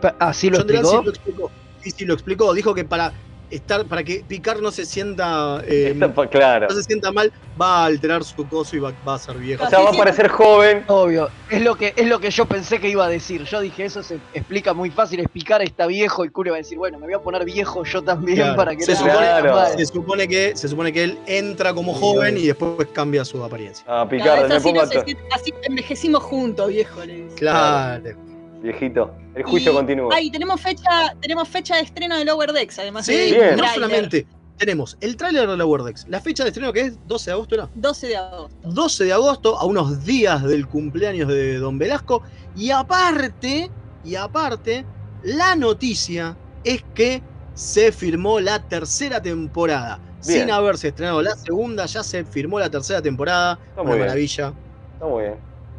[0.00, 1.04] Pa- ¿Así lo John Delancey explicó?
[1.04, 1.52] lo explicó.
[1.82, 2.54] Sí, sí, lo explicó.
[2.54, 3.12] Dijo que para
[3.50, 6.66] estar, para que Picard no se sienta, eh, Está pa- claro.
[6.68, 9.64] no se sienta mal, va a alterar su coso y va, va a ser viejo.
[9.64, 10.84] O sea, va a parecer joven.
[10.88, 13.44] Obvio, es lo que es lo que yo pensé que iba a decir.
[13.44, 16.58] Yo dije, eso se explica muy fácil, es picar está viejo y Cure va a
[16.58, 18.56] decir, bueno, me voy a poner viejo yo también Claro.
[18.56, 19.78] para que se, no supone, Claro.
[19.78, 23.84] se supone que, se supone que él entra como joven y después cambia su apariencia.
[23.88, 27.00] Ah, es me así, pongo no a se to- siente- así envejecimos juntos, viejo.
[27.36, 28.27] Claro.
[28.62, 29.14] Viejito.
[29.34, 30.14] El juicio Y- continúa.
[30.14, 33.56] Ay, tenemos fecha, tenemos fecha de estreno de Lower Decks, además Sí, de Bien.
[33.56, 37.30] no solamente tenemos el tráiler de la Wordex, la fecha de estreno que es 12
[37.30, 37.68] de agosto, ¿era?
[37.76, 38.56] 12 de agosto.
[38.64, 42.22] 12 de agosto, a unos días del cumpleaños de Don Velasco.
[42.56, 43.70] Y aparte,
[44.04, 44.84] y aparte,
[45.22, 47.22] la noticia es que
[47.54, 50.00] se firmó la tercera temporada.
[50.26, 50.40] Bien.
[50.40, 53.52] Sin haberse estrenado la segunda, ya se firmó la tercera temporada.
[53.68, 54.06] Está Una muy bien.
[54.08, 54.52] maravilla.
[54.94, 55.34] Está muy bien.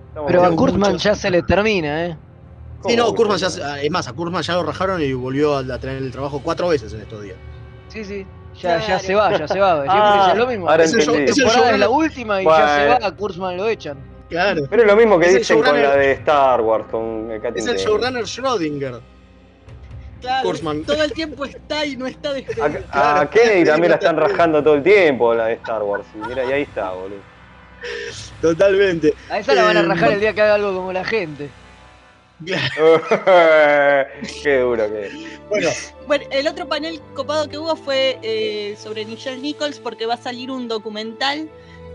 [0.07, 0.55] Está muy Pero a bien.
[0.57, 2.17] Kurtzman muchos- ya se le termina, ¿eh?
[2.87, 3.13] Sí, no.
[3.13, 6.11] Kurzman ya, se- es más, a Kurzman ya lo rajaron y volvió a tener el
[6.11, 7.35] trabajo cuatro veces en estos días.
[7.89, 8.25] Sí, sí.
[8.61, 9.83] Ya, ya se va, ya se va.
[9.87, 10.69] Ah, es lo mismo.
[10.69, 13.67] ahora Es el show- es el la última y ya se va, a Kurtzman lo
[13.67, 13.97] echan.
[14.29, 14.61] Claro.
[14.69, 17.39] Pero es lo mismo que Es el dicen con la de Star Wars, con eh,
[17.41, 18.99] Katy Es el showrunner Schrödinger.
[20.21, 20.83] Claro, Kurzman.
[20.83, 22.65] todo el tiempo está y no está despedido.
[22.65, 23.21] A, Claro.
[23.21, 26.05] a Kennedy también la están rajando todo el tiempo, la de Star Wars.
[26.15, 27.19] Y mira, y ahí está, boludo.
[28.41, 29.13] Totalmente.
[29.29, 31.49] A esa la van a Eh, rajar el día que haga algo como la gente.
[34.43, 35.13] Qué duro que es.
[35.49, 35.69] Bueno,
[36.07, 40.17] Bueno, el otro panel copado que hubo fue eh, sobre Nichelle Nichols porque va a
[40.17, 41.49] salir un documental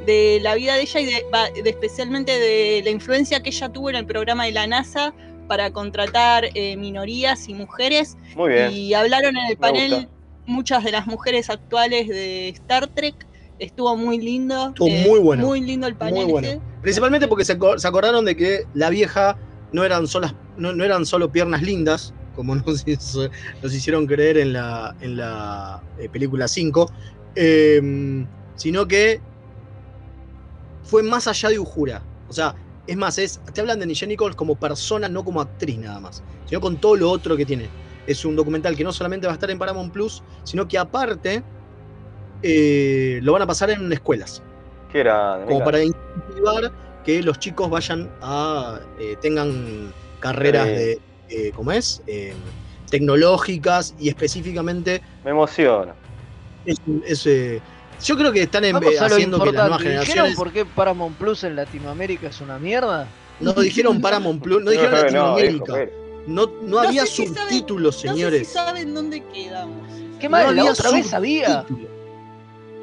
[0.06, 1.24] de la vida de ella y de,
[1.64, 5.14] especialmente de la influencia que ella tuvo en el programa de la NASA
[5.48, 8.16] para contratar eh, minorías y mujeres.
[8.34, 8.70] Muy bien.
[8.72, 10.08] Y hablaron en el panel
[10.46, 13.14] muchas de las mujeres actuales de Star Trek.
[13.58, 14.68] Estuvo muy lindo.
[14.68, 15.46] Estuvo muy bueno.
[15.46, 16.24] Muy lindo el panel.
[16.24, 16.62] Muy bueno.
[16.82, 19.38] Principalmente porque se, acor- se acordaron de que la vieja
[19.74, 23.28] no eran, solas, no, no eran solo piernas lindas, como nos, hizo-
[23.62, 26.90] nos hicieron creer en la, en la eh, película 5,
[27.34, 29.20] eh, sino que
[30.84, 32.02] fue más allá de Ujura.
[32.28, 32.54] O sea,
[32.86, 36.22] es más, es, te hablan de Nichelle Nichols como persona, no como actriz nada más,
[36.46, 37.68] sino con todo lo otro que tiene.
[38.06, 41.42] Es un documental que no solamente va a estar en Paramount Plus, sino que aparte
[42.42, 44.42] eh, lo van a pasar en escuelas
[44.92, 46.70] Qué me como para incentivar
[47.04, 50.72] que los chicos vayan a eh, tengan carreras Sí.
[50.74, 50.98] de
[51.30, 52.02] eh, ¿cómo es?
[52.06, 52.32] Eh,
[52.90, 55.94] tecnológicas y específicamente Me emociona.
[56.64, 57.60] es, es, eh,
[58.02, 59.88] yo creo que están en- haciendo que las nuevas importante.
[59.88, 63.06] ¿Dijeron generaciones por qué Paramount Plus en Latinoamérica es una mierda?
[63.40, 65.90] no dijeron Paramount Plus, no dijeron No, Latinoamérica, dijo,
[66.26, 68.48] no, no, había sé si saben- subtítulos, No sé señores.
[68.48, 69.88] si saben dónde quedamos.
[70.20, 71.60] Qué No mal, la había otra vez había.
[71.62, 71.90] subtítulos.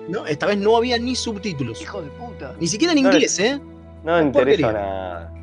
[0.09, 1.81] No, esta vez no había ni subtítulos.
[1.81, 2.55] Hijo de puta.
[2.59, 3.59] Ni siquiera en No, inglés, ¿eh?
[4.03, 5.33] No me interesa nada.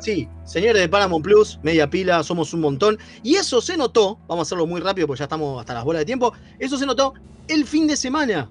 [0.00, 2.98] Sí, señores de Paramount Plus, media pila, somos un montón.
[3.22, 6.00] Y eso se notó, vamos a hacerlo muy rápido porque ya estamos hasta las bolas
[6.00, 6.32] de tiempo.
[6.58, 7.14] Eso se notó
[7.48, 8.50] el fin de semana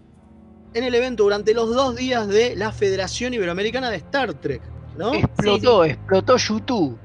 [0.74, 4.62] en el evento durante los dos días de la Federación Iberoamericana de Star Trek.
[4.98, 5.14] ¿No?
[5.14, 6.98] Explotó, explotó YouTube.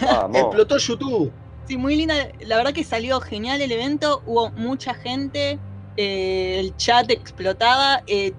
[0.00, 0.36] Vamos.
[0.36, 1.32] Explotó YouTube.
[1.66, 2.14] Sí, muy linda.
[2.40, 4.22] La verdad que salió genial el evento.
[4.26, 5.58] Hubo mucha gente.
[5.96, 8.02] eh, el chat explotaba.
[8.06, 8.32] eh,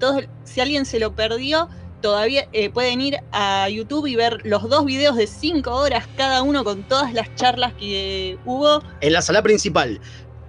[0.43, 1.69] si alguien se lo perdió,
[2.01, 6.41] todavía eh, pueden ir a YouTube y ver los dos videos de 5 horas cada
[6.41, 8.81] uno con todas las charlas que hubo.
[9.01, 9.99] En la sala principal.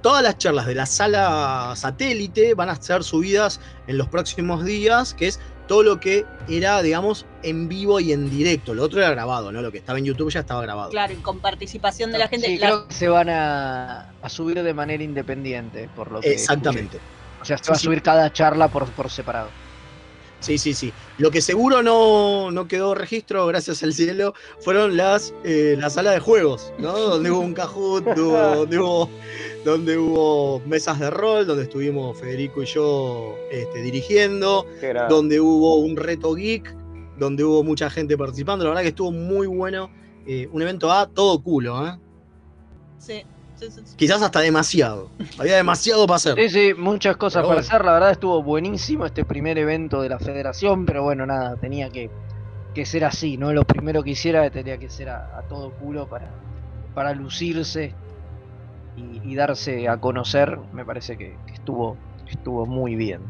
[0.03, 5.13] Todas las charlas de la sala satélite van a ser subidas en los próximos días,
[5.13, 8.73] que es todo lo que era, digamos, en vivo y en directo.
[8.75, 9.61] Lo otro era grabado, ¿no?
[9.61, 10.89] Lo que estaba en YouTube ya estaba grabado.
[10.91, 12.47] Claro, y con participación de la gente.
[12.47, 16.33] Sí, La- creo que se van a, a subir de manera independiente, por lo que
[16.33, 16.97] Exactamente.
[16.97, 17.21] escuché.
[17.43, 17.85] O sea, se Sí, va a sí.
[17.85, 19.49] subir cada charla por, por separado.
[20.41, 20.93] Sí, sí, sí.
[21.19, 26.13] Lo que seguro no, no quedó registro, gracias al cielo, fueron las eh, la sala
[26.13, 26.99] de juegos, ¿no?
[26.99, 29.11] Donde hubo un Kahoot, hubo- donde, hubo,
[29.65, 34.65] donde hubo mesas de rol, donde estuvimos Federico y yo este, dirigiendo,
[35.09, 36.75] donde hubo un reto geek,
[37.19, 38.65] donde hubo mucha gente participando.
[38.65, 39.91] La verdad que estuvo muy bueno.
[40.27, 41.99] eh, un evento a todo culo, ¿eh?
[42.99, 43.25] sí.
[43.97, 45.11] Quizás hasta demasiado.
[45.39, 46.35] Había demasiado para hacer.
[46.37, 47.69] Sí, sí, muchas cosas Pero para bueno.
[47.69, 47.85] hacer.
[47.85, 52.11] La verdad estuvo buenísimo este primer evento de la federación, pero bueno, nada, tenía que,
[52.75, 53.53] que ser así, ¿no?
[53.53, 56.31] Lo primero que hiciera tenía que ser a, a todo culo para,
[56.95, 57.95] para lucirse
[58.97, 60.59] y, y darse a conocer.
[60.73, 61.97] Me parece que, que estuvo,
[62.29, 63.21] estuvo muy bien.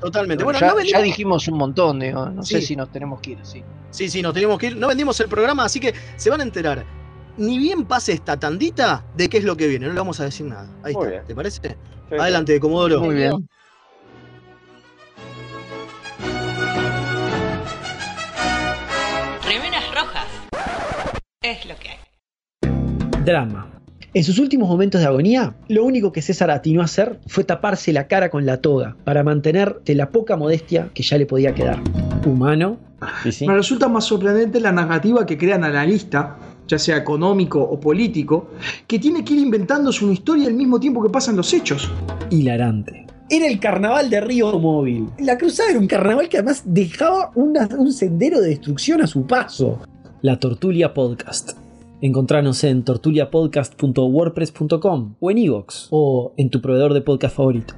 [0.00, 0.44] Totalmente.
[0.44, 3.30] Bueno, ya, no ya vendimos- dijimos un montón, digo, no sé si nos tenemos que
[3.32, 3.64] ir, sí.
[3.90, 4.76] Sí, sí, nos tenemos que ir.
[4.76, 6.84] No vendimos el programa, así que se van a enterar.
[7.38, 9.86] Ni bien pase esta tandita de qué es lo que viene.
[9.86, 10.68] No le vamos a decir nada.
[10.82, 11.10] Ahí Muy está.
[11.10, 11.26] bien.
[11.26, 11.60] ¿Te parece?
[12.08, 13.00] Sí, Adelante, Comodoro.
[13.00, 13.46] Muy bien.
[19.44, 20.26] Remeras rojas.
[21.42, 23.24] Es lo que hay.
[23.24, 23.72] Drama.
[24.14, 27.92] En sus últimos momentos de agonía, lo único que César atinó a hacer fue taparse
[27.92, 31.54] la cara con la toga para mantener de la poca modestia que ya le podía
[31.54, 31.80] quedar.
[32.24, 32.78] Humano.
[33.30, 33.46] Sí.
[33.46, 38.48] Me resulta más sorprendente la narrativa que crea el analista, ya sea económico o político,
[38.86, 41.90] que tiene que ir inventándose una historia al mismo tiempo que pasan los hechos.
[42.30, 43.04] hilarante.
[43.28, 45.08] Era el carnaval de Río Móvil.
[45.18, 49.26] La cruzada era un carnaval que además dejaba una- un sendero de destrucción a su
[49.26, 49.80] paso.
[50.22, 51.52] La Tortulia Podcast.
[52.00, 57.74] Encontranos en tortuliapodcast.wordpress.com o en iVoox o en tu proveedor de podcast favorito.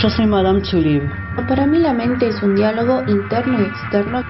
[0.00, 1.02] Yo soy Madame Tulib.
[1.48, 4.22] Para mí la mente es un diálogo interno y externo.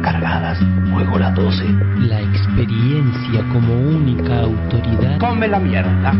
[0.00, 0.60] Cargadas,
[0.92, 1.64] juego la 12.
[2.02, 5.18] La experiencia como única autoridad.
[5.18, 6.12] Come la mierda.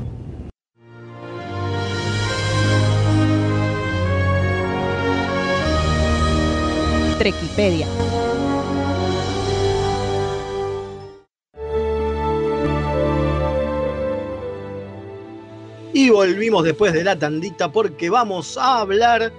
[7.17, 7.88] Trequipedia.
[15.91, 19.32] Y volvimos después de la tandita porque vamos a hablar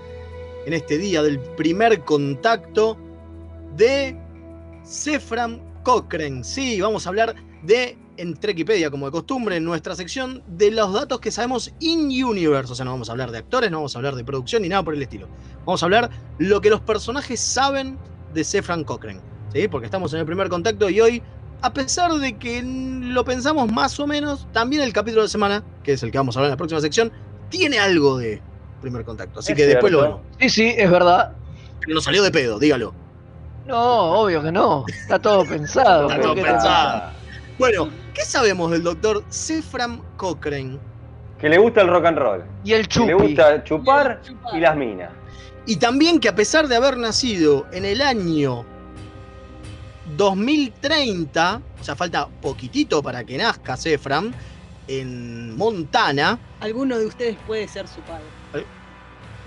[0.67, 2.97] en este día del primer contacto
[3.77, 4.17] de
[4.83, 6.43] Sefram Cochrane.
[6.43, 10.93] Sí, vamos a hablar de en Trekipedia, como de costumbre, en nuestra sección de los
[10.93, 12.73] datos que sabemos in-universe.
[12.73, 14.69] O sea, no vamos a hablar de actores, no vamos a hablar de producción ni
[14.69, 15.29] nada por el estilo.
[15.65, 17.99] Vamos a hablar lo que los personajes saben
[18.35, 19.21] de Sefram Cochrane.
[19.53, 19.69] ¿sí?
[19.69, 21.23] Porque estamos en el primer contacto y hoy,
[21.63, 25.93] a pesar de que lo pensamos más o menos, también el capítulo de semana, que
[25.93, 27.13] es el que vamos a hablar en la próxima sección,
[27.49, 28.43] tiene algo de
[28.81, 29.41] primer contacto.
[29.41, 30.21] Así Es que después lo vemos.
[30.41, 31.33] Sí, sí, es verdad.
[31.81, 32.95] Pero no salió de pedo, dígalo.
[33.67, 34.85] No, obvio que no.
[34.89, 36.09] Está todo pensado.
[36.09, 37.16] Está ¿por todo pensado.
[37.59, 40.79] Bueno, ¿qué sabemos del doctor Sefram Cochrane?
[41.39, 42.45] Que le gusta el rock and roll.
[42.65, 44.21] Y el Que le gusta chupar
[44.53, 45.11] y las minas.
[45.65, 48.65] Y también que a pesar de haber nacido en el año
[50.17, 54.33] 2030, o sea, falta poquitito para que nazca Sefram,
[54.87, 56.39] en Montana.
[56.61, 58.25] Alguno de ustedes puede ser su padre.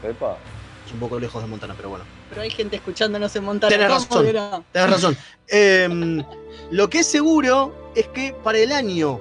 [0.04, 0.38] Epa.
[0.86, 2.04] Es un poco lejos de Montana, pero bueno.
[2.30, 3.69] Pero hay gente escuchándonos en Montana.
[3.69, 4.65] Tenés ¿Cómo razón.
[4.72, 5.17] Tenés razón.
[5.48, 6.24] Em,
[6.72, 9.19] lo que es seguro es que para el año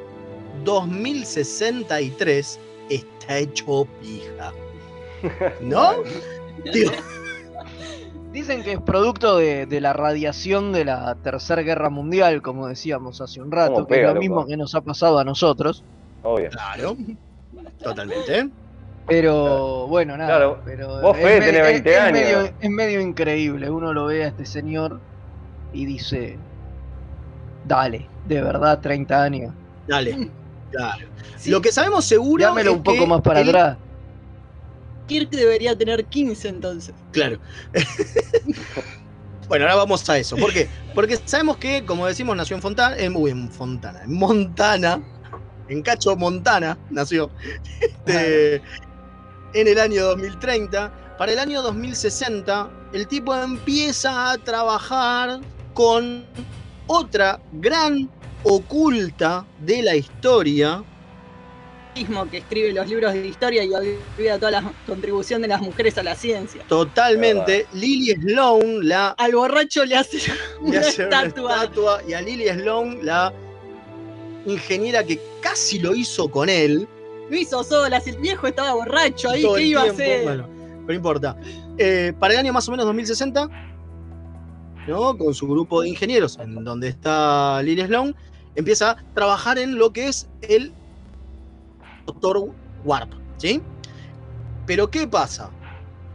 [0.65, 2.59] 2063
[2.91, 4.53] está hecho pija.
[5.61, 5.95] ¿No?
[6.73, 6.91] Digo,
[8.33, 13.21] Dicen que es producto de, de la radiación de la Tercera Guerra Mundial, como decíamos
[13.23, 14.49] hace un rato, ¿Cómo que es lo mismo loco?
[14.49, 15.83] que nos ha pasado a nosotros.
[16.23, 16.51] Obvio.
[16.51, 16.97] Claro.
[17.83, 18.51] Totalmente.
[19.07, 20.29] Pero bueno, nada.
[20.37, 22.13] Claro, pero vos, es Fede, tenés es- 20 es años.
[22.21, 23.71] medio- es medio increíble.
[23.71, 25.01] Uno lo ve a este señor
[25.73, 26.37] y dice,
[27.67, 29.55] dale, de verdad, 30 años.
[29.87, 30.31] Dale.
[30.71, 31.07] Claro.
[31.47, 32.45] Lo que sabemos seguro.
[32.45, 33.79] Dámelo es un poco que más para atrás.
[35.07, 36.95] Kirk debería tener 15 entonces.
[37.13, 37.39] Claro.
[39.49, 40.37] bueno, ahora vamos a eso.
[40.37, 40.69] ¿Por qué?
[40.95, 42.97] Porque sabemos que, como decimos, nació en Fontana.
[42.99, 44.03] En, uy, en Fontana.
[44.05, 45.01] En Montana.
[45.69, 46.79] En Cacho, Montana.
[46.91, 47.31] Nació.
[48.07, 48.63] Este,
[49.55, 50.93] en el año 2030.
[51.19, 55.41] Para el año 2060, el tipo empieza a trabajar
[55.75, 56.25] con
[56.89, 58.11] otra gran
[58.43, 60.83] oculta de la historia.
[61.95, 65.97] Mismo que escribe los libros de historia y olvida toda la contribución de las mujeres
[65.99, 66.63] a la ciencia.
[66.69, 67.67] Totalmente.
[67.73, 70.19] Lily Sloan, la Al borracho le hace
[70.63, 71.55] le una hace una estatua.
[71.65, 73.33] estatua y a Lily Sloan, la
[74.47, 76.87] ingeniera que casi lo hizo con él.
[77.31, 80.23] Lo hizo sola, si el viejo estaba borracho ahí, todo ¿qué iba tiempo, a hacer?
[80.25, 81.37] Bueno, pero no importa.
[81.77, 83.49] Eh, para el año más o menos 2060,
[84.89, 85.17] ¿no?
[85.17, 88.17] con su grupo de ingenieros, en donde está Lily Sloan,
[88.55, 90.73] empieza a trabajar en lo que es el
[92.07, 92.51] motor
[92.85, 93.63] Warp, ¿sí?
[94.67, 95.51] Pero ¿qué pasa?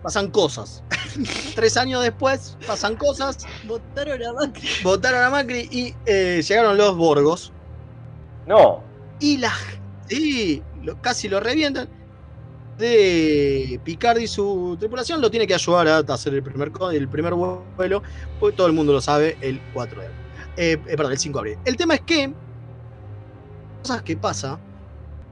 [0.01, 0.83] Pasan cosas.
[1.55, 3.37] Tres años después pasan cosas.
[3.65, 4.67] Votaron a Macri.
[4.83, 7.53] Votaron a Macri y eh, llegaron los Borgos.
[8.45, 8.83] No.
[9.19, 9.53] Y la.
[10.07, 11.87] Sí, lo- casi lo revientan.
[12.77, 17.33] De Picard y su tripulación lo tiene que ayudar a hacer el primer, el primer
[17.33, 18.01] vuelo,
[18.39, 20.07] porque todo el mundo lo sabe, el 4 de.
[20.57, 21.57] Eh, eh, el 5 de abril.
[21.65, 22.33] El tema es que.
[23.81, 24.59] Cosas que pasa.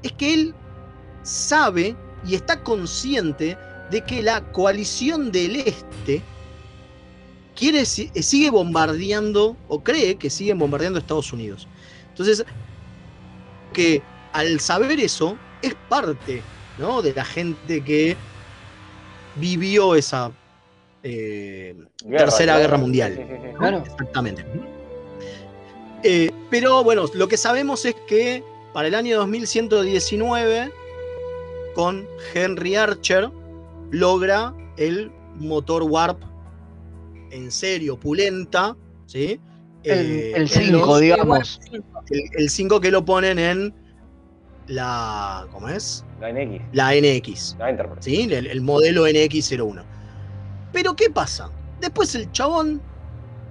[0.03, 0.55] Es que él
[1.23, 3.57] sabe y está consciente
[3.89, 6.21] de que la coalición del Este
[7.55, 11.67] quiere, eh, sigue bombardeando, o cree que siguen bombardeando Estados Unidos.
[12.09, 12.45] Entonces,
[13.73, 14.01] que
[14.33, 16.41] al saber eso, es parte
[16.77, 17.01] ¿no?
[17.01, 18.15] de la gente que
[19.35, 20.31] vivió esa
[21.03, 22.59] eh, Guerra, tercera claro.
[22.61, 23.13] guerra mundial.
[23.15, 23.57] Sí, sí, sí.
[23.59, 23.77] ¿no?
[23.79, 24.45] Exactamente.
[26.03, 30.71] Eh, pero bueno, lo que sabemos es que para el año 2119,
[31.75, 33.29] con Henry Archer,
[33.91, 36.21] logra el motor Warp
[37.31, 39.39] en serio, pulenta, ¿sí?
[39.83, 41.59] El- Eh, el en 5, los- digamos.
[42.09, 43.73] El 5 que lo ponen en
[44.67, 45.45] la.
[45.51, 46.05] ¿Cómo es?
[46.19, 46.61] La NX.
[46.73, 47.55] La NX.
[47.59, 48.01] La Enterprise.
[48.09, 48.23] ¿sí?
[48.31, 49.83] El, el modelo NX01.
[50.71, 51.49] Pero ¿qué pasa?
[51.79, 52.81] Después el chabón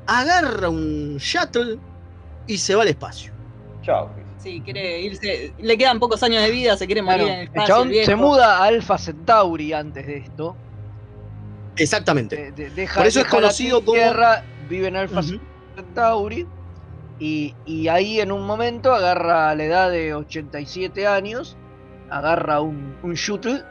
[0.07, 1.79] agarra un shuttle
[2.47, 3.33] y se va al espacio.
[3.83, 4.11] Chao.
[4.39, 5.53] Sí, quiere irse.
[5.59, 8.07] Le quedan pocos años de vida, se quiere morir Claro, en el chabón el viejo.
[8.07, 10.57] se muda a Alpha Centauri antes de esto.
[11.77, 12.53] Exactamente.
[12.53, 15.21] De- deja- Por eso es deja la conocido como- Tierra, vive en Alpha.
[15.77, 16.47] Centauri.
[17.21, 21.57] Y, y ahí en un momento agarra a la edad de 87 años,
[22.09, 23.63] agarra un, un shuttle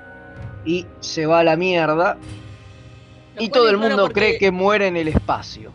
[0.66, 2.18] y se va a la mierda.
[3.36, 5.72] Lo Y todo el mundo porque- cree que muere en el espacio.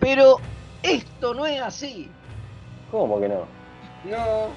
[0.00, 0.36] Pero
[0.82, 2.08] esto no es así.
[2.90, 3.44] ¿Cómo que no?
[4.10, 4.48] No.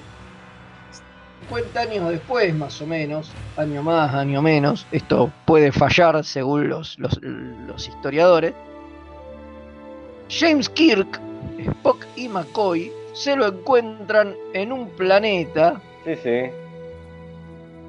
[1.42, 6.98] 50 años después, más o menos, año más, año menos, esto puede fallar según los,
[6.98, 8.54] los, los historiadores.
[10.28, 11.20] James Kirk,
[11.66, 16.50] Spock y McCoy se lo encuentran en un planeta, Sí, sí.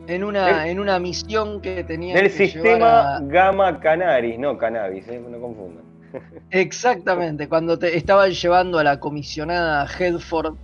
[0.07, 5.07] en una, en una misión que tenían Del que sistema a- Gamma Canaris, no Cannabis,
[5.07, 5.21] ¿eh?
[5.29, 5.83] no confundan.
[6.49, 10.55] Exactamente, cuando te estaban llevando a la comisionada Hedford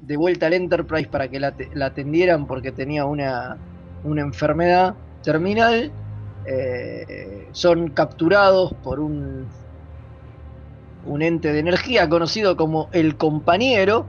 [0.00, 3.56] de vuelta al Enterprise para que la, la atendieran porque tenía una,
[4.04, 5.90] una enfermedad terminal,
[6.46, 9.48] eh, son capturados por un,
[11.06, 14.06] un ente de energía conocido como el compañero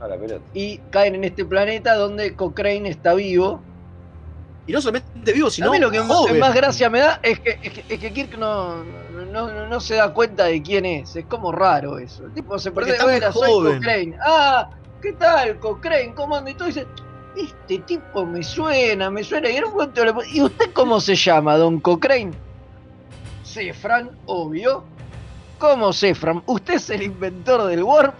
[0.00, 0.44] A la pelota.
[0.54, 3.60] y caen en este planeta donde Cochrane está vivo.
[4.66, 6.38] Y no solamente vivo, sino a mí lo que más, joven.
[6.38, 8.84] más gracia me da es que, es que, es que Kirk no,
[9.32, 11.16] no, no- no se da cuenta de quién es.
[11.16, 12.24] Es como raro eso.
[12.26, 13.74] El tipo se Porque muy Bueno, soy joven.
[13.78, 14.16] Cochrane.
[14.24, 14.70] Ah,
[15.02, 16.14] ¿qué tal, Cochrane?
[16.14, 16.50] ¿Cómo anda?
[16.50, 16.86] Y todo dice,
[17.36, 19.50] este tipo me suena, me suena.
[19.50, 22.30] Y en un momento le pone, ¿y usted cómo se llama, don Cochrane?
[23.44, 24.84] Cefran, obvio.
[25.60, 26.42] ¿Cómo Cefran?
[26.46, 28.14] ¿Usted es el inventor del Warp?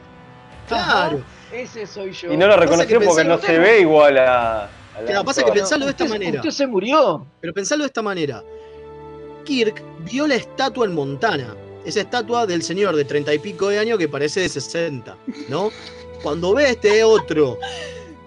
[0.68, 1.22] Claro.
[1.52, 2.32] Ese soy yo.
[2.32, 4.64] Y no lo reconoció que porque no se ve igual a.
[4.66, 6.40] a la Claro, pasa que pensalo de esta Usted- manera.
[6.40, 7.26] Usted se murió.
[7.40, 8.44] Pero pensalo de esta manera.
[9.44, 11.56] Kirk vio la estatua en Montana.
[11.84, 15.16] Esa estatua del señor de treinta y pico de años que parece de 60,
[15.48, 15.70] ¿no?
[16.22, 17.58] Cuando ve a este otro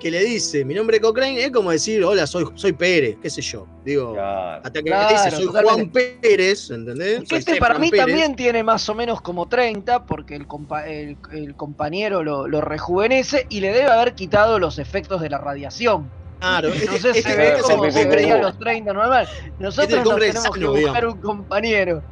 [0.03, 3.29] que le dice, mi nombre es Cochrane, es como decir, hola, soy, soy Pérez, qué
[3.29, 3.65] sé yo.
[3.85, 4.57] Digo, Claro.
[4.61, 5.89] hasta que Claro, le dice, soy Juan.
[5.91, 7.19] Pérez, ¿entendés?
[7.21, 8.05] Que Soy este para mí Pérez.
[8.05, 12.59] también tiene más o menos como 30, porque el, compa- el, el compañero lo, lo
[12.59, 16.11] rejuvenece y le debe haber quitado los efectos de la radiación.
[16.41, 18.47] Claro, Entonces este- se ve este es el como se pipí veía a cubo.
[18.49, 19.29] los 30 normal.
[19.59, 21.13] Nosotros Este nos tenemos que sano, buscar digamos.
[21.15, 22.03] un compañero.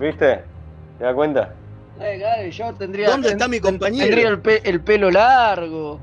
[0.00, 0.40] ¿Viste?
[0.98, 1.54] ¿Te das cuenta?
[2.00, 4.04] Eh, claro, yo tendría, ¿Dónde está mi compañero?
[4.06, 6.00] tendría el, pe- el pelo largo.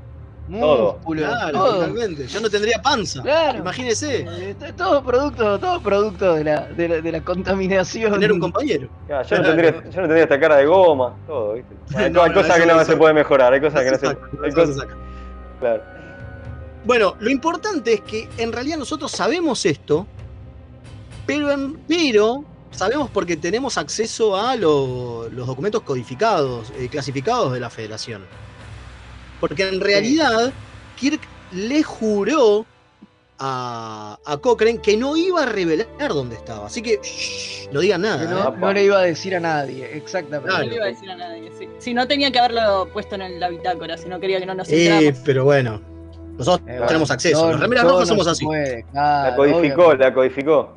[0.50, 1.74] Músculo, Claro, todo.
[1.74, 2.26] totalmente.
[2.26, 3.22] Yo no tendría panza.
[3.22, 3.58] Claro.
[3.58, 8.12] Imagínese, Eh, Todo producto, todo producto de la, de la, de la contaminación.
[8.12, 8.88] tener un compañero.
[9.08, 11.74] Ya, yo, no tendría, yo no tendría esta cara de goma, todo, ¿viste?
[11.96, 13.90] Hay, No, hay no, cosas que no no se se pueden mejorar, hay cosas que
[13.90, 14.06] no se.
[14.06, 14.96] saca, hay se saca.
[15.60, 15.82] Claro.
[16.84, 20.06] Bueno, lo importante es que en realidad nosotros sabemos esto,
[21.26, 27.60] pero, en- pero sabemos porque tenemos acceso a lo- los documentos codificados, eh, clasificados de
[27.60, 28.22] la Federación.
[29.40, 30.52] Porque en realidad
[30.96, 31.20] Kirk
[31.52, 32.66] le juró
[33.38, 36.66] a, a Cochrane que no iba a revelar dónde estaba.
[36.66, 38.24] Así que shh, no digan nada.
[38.24, 38.56] no, ¿eh?
[38.58, 40.48] no le iba a decir a nadie, exactamente.
[40.48, 40.68] No Claro.
[40.68, 41.50] le iba a decir a nadie.
[41.58, 41.68] sí.
[41.78, 44.68] Si no tenía que haberlo puesto en la bitácora, si no quería que no nos
[44.68, 45.22] Eh, enteráramos.
[45.24, 45.80] pero bueno,
[46.36, 47.40] nosotros Eh, bueno, tenemos acceso.
[47.40, 48.44] todo- Las remeras rojas no somos así.
[48.44, 50.04] puede, La codificó, obviamente.
[50.04, 50.76] la codificó.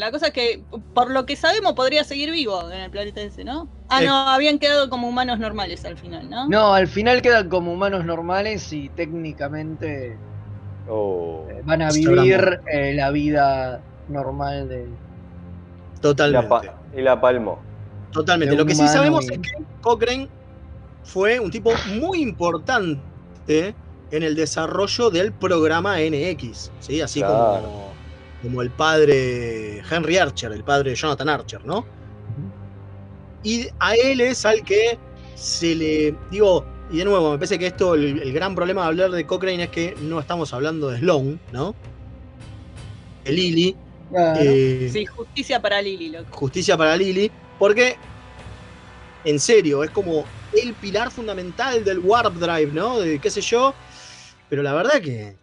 [0.00, 0.62] La cosa es que,
[0.94, 3.68] por lo que sabemos, podría seguir vivo en el planeta ese, ¿no?
[3.88, 4.06] Ah, Sí.
[4.06, 6.48] no, habían quedado como humanos normales al final, ¿no?
[6.48, 10.16] No, al final quedan como humanos normales y técnicamente
[10.88, 11.46] Oh.
[11.50, 14.82] eh, van a vivir eh, la vida normal de.
[14.84, 16.48] Y la, Totalmente.
[16.48, 16.62] pa-
[16.94, 17.58] y la palmó.
[18.12, 18.54] Totalmente.
[18.56, 20.28] Lo que sí sabemos y- es que Cochrane
[21.02, 23.74] fue un tipo muy importante
[24.10, 27.00] en el desarrollo del programa NX, ¿sí?
[27.00, 27.62] Así Claro.
[27.62, 27.93] como,
[28.44, 31.90] como el padre Henry Archer, el padre de Jonathan Archer, ¿no?
[33.42, 34.98] Y a él es al que
[35.34, 36.16] se le.
[36.30, 39.26] Digo, y de nuevo, me parece que esto, el, el gran problema de hablar de
[39.26, 41.76] Cochrane es que no estamos hablando de Sloan, ¿no?
[43.24, 43.76] De Lily.
[44.10, 44.40] Claro.
[44.42, 46.38] eh, Sí, justicia para Lily, loco.
[46.38, 48.00] justicia para Lily, porque
[49.24, 53.00] en serio, es como el pilar fundamental del Warp Drive, ¿no?
[53.00, 53.74] De qué sé yo.
[54.48, 55.38] Pero la verdad que.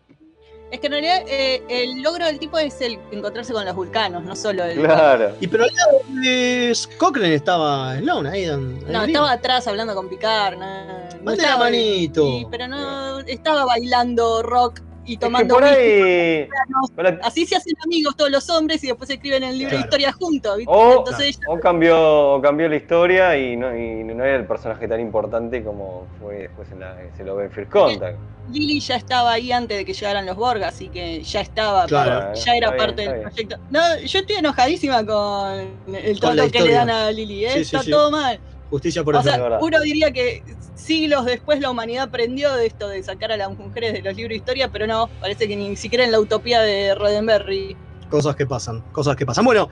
[0.72, 4.24] Es que en realidad eh, el logro del tipo es el encontrarse con los vulcanos,
[4.24, 4.80] no solo el.
[4.82, 5.36] Claro.
[5.42, 8.46] Y pero al lado de Cochrane estaba Sloan ahí.
[8.46, 10.58] dan- No, estaba atrás hablando con Picard.
[10.58, 12.26] No, la manito.
[12.26, 14.80] Sí, pero no estaba bailando rock
[15.12, 15.78] y Es que tomando por whisky.
[15.78, 16.48] ahí.
[16.96, 19.82] por ahí- Así se hacen amigos todos los hombres y después escriben el libro de
[19.84, 20.72] historia juntos, ¿viste?
[20.74, 24.46] O, Entonces ella- o cambió, o cambió la historia y no, y no era el
[24.46, 28.18] personaje tan importante como fue después en la, se lo ve en First Contact.
[28.52, 32.34] Lily ya estaba ahí antes de que llegaran los Borg, así que ya estaba, Claro.
[32.34, 33.58] ya era bien, parte del proyecto.
[33.70, 37.50] No, yo estoy enojadísima con el trato que le dan a Lily, ¿eh?
[37.50, 37.92] Sí, sí, está sí.
[37.92, 38.40] todo mal.
[38.70, 39.30] Justicia por O eso.
[39.30, 40.42] sea, uno diría que
[40.82, 44.30] siglos después la humanidad aprendió de esto de sacar a las mujeres de los libros
[44.30, 47.76] de historia, pero no, parece que ni siquiera en la utopía de Roddenberry.
[48.10, 49.46] Cosas que pasan, cosas que pasan.
[49.46, 49.70] Bueno,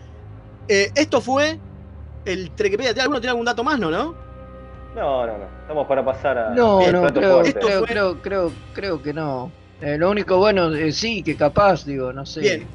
[0.67, 1.59] eh, esto fue
[2.25, 2.91] el Trequepedia.
[3.01, 3.91] ¿Alguno tiene algún dato más, no?
[3.91, 4.15] ¿No?
[4.95, 5.45] No, no, no.
[5.61, 6.49] Estamos para pasar a.
[6.51, 9.51] No, Bien, no, creo, creo, fue- creo, creo, creo que no.
[9.81, 12.41] Eh, lo único bueno, eh, sí, que capaz, digo, no sé.
[12.41, 12.67] Bien.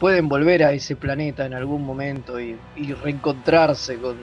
[0.00, 4.16] Pueden volver a ese planeta en algún momento y, y reencontrarse con.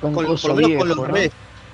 [0.00, 1.04] Con, Con, por lo menos viejo, con los ¿no?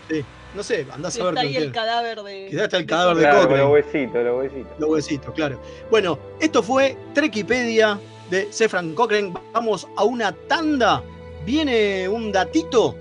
[0.09, 0.25] Sí.
[0.55, 2.47] No sé, andás a ver está con ahí el cadáver de.
[2.49, 4.73] Quizás está el cadáver de Claro, los huesitos, los huesitos.
[4.79, 5.61] Los huesitos, claro.
[5.91, 7.99] Bueno, esto fue Trekipedia
[8.31, 9.35] de Sefran Cochrane.
[9.53, 11.03] Vamos a una tanda.
[11.45, 12.97] Viene un datito.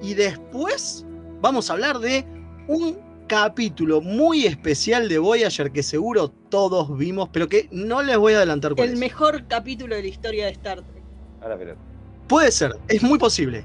[0.00, 1.04] Y después
[1.42, 2.24] vamos a hablar de
[2.66, 8.32] un capítulo muy especial de Voyager que seguro todos vimos, pero que no les voy
[8.34, 9.00] a adelantar cuál El es.
[9.00, 11.02] mejor capítulo de la historia de Star Trek.
[11.42, 11.80] A la pelota.
[12.26, 13.64] Puede ser, es muy posible.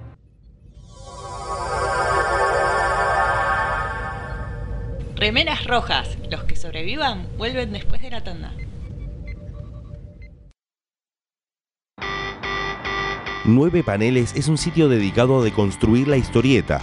[5.22, 6.17] Remeras rojas.
[6.32, 8.53] Los que sobrevivan vuelven después de la tanda.
[13.45, 16.82] Nueve Paneles es un sitio dedicado a deconstruir la historieta.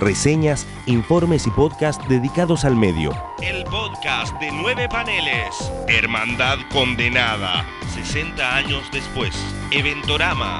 [0.00, 3.12] Reseñas, informes y podcasts dedicados al medio.
[3.40, 5.72] El podcast de Nueve Paneles.
[5.86, 7.64] Hermandad Condenada.
[7.94, 9.36] 60 años después.
[9.70, 10.58] Eventorama.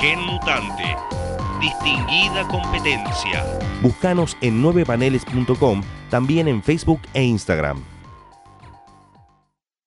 [0.00, 0.96] Gen Mutante.
[1.62, 3.44] Distinguida Competencia.
[3.82, 7.84] Búscanos en 9paneles.com, también en Facebook e Instagram.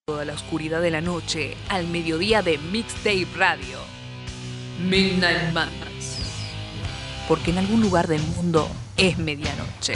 [0.08, 3.80] Toda la oscuridad de la noche al mediodía de Mixtape Radio.
[4.88, 6.22] Midnight Madness.
[7.28, 9.96] Porque en algún lugar del mundo es medianoche.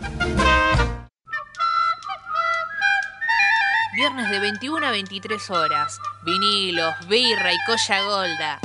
[4.31, 5.99] de 21 a 23 horas.
[6.23, 8.59] Vinilos, birra y colla golda.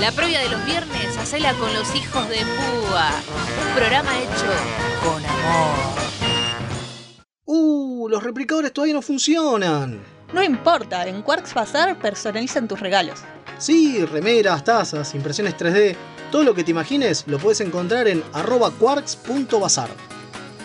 [0.00, 3.10] La previa de los viernes, hacela con los hijos de Púa.
[3.66, 4.46] Un programa hecho
[5.02, 5.74] con amor.
[7.44, 10.00] Uh, los replicadores todavía no funcionan.
[10.32, 13.20] No importa, en Quarks Bazar personalizan tus regalos.
[13.58, 15.96] Sí, remeras, tazas, impresiones 3D,
[16.30, 19.90] todo lo que te imagines lo puedes encontrar en arroba quarks.bazar.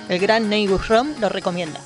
[0.09, 1.79] El gran Neighbor Rom lo recomienda.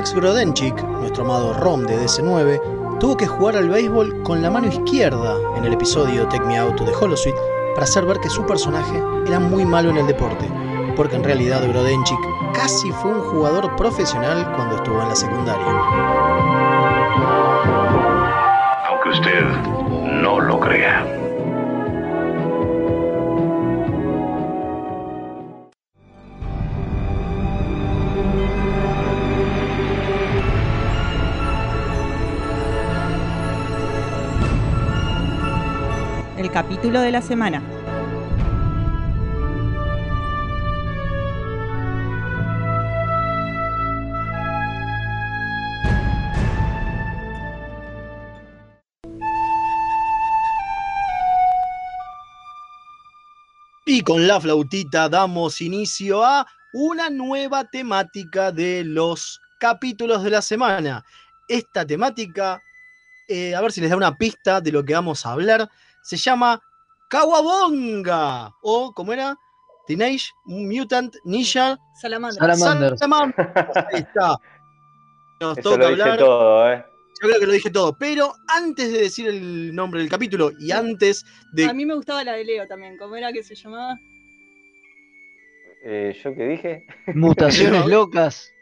[0.00, 4.66] Max Grodenchik, nuestro amado Rom de DC9, tuvo que jugar al béisbol con la mano
[4.66, 7.38] izquierda en el episodio Take Me Out to the Holosuite
[7.74, 8.96] para hacer ver que su personaje
[9.26, 10.50] era muy malo en el deporte,
[10.96, 12.18] porque en realidad Grodenchik
[12.54, 15.66] casi fue un jugador profesional cuando estuvo en la secundaria.
[18.88, 19.44] Aunque usted
[20.22, 21.29] no lo crea.
[36.62, 37.62] Capítulo de la semana.
[53.86, 60.42] Y con la flautita damos inicio a una nueva temática de los capítulos de la
[60.42, 61.06] semana.
[61.48, 62.62] Esta temática,
[63.28, 65.70] eh, a ver si les da una pista de lo que vamos a hablar,
[66.02, 66.60] se llama
[67.10, 69.36] Kawabonga o, ¿cómo era?
[69.86, 71.76] Teenage Mutant Ninja.
[72.00, 72.56] Salamander.
[72.98, 73.52] Salamandra.
[73.92, 74.36] Ahí está.
[75.40, 76.18] Nos Eso toca lo hablar.
[76.18, 76.84] todo, ¿eh?
[77.22, 80.70] Yo creo que lo dije todo, pero antes de decir el nombre del capítulo y
[80.70, 82.96] antes de A mí me gustaba la de Leo también.
[82.96, 83.96] ¿Cómo era que se llamaba?
[85.84, 86.86] Eh, ¿Yo qué dije?
[87.14, 88.52] Mutaciones locas.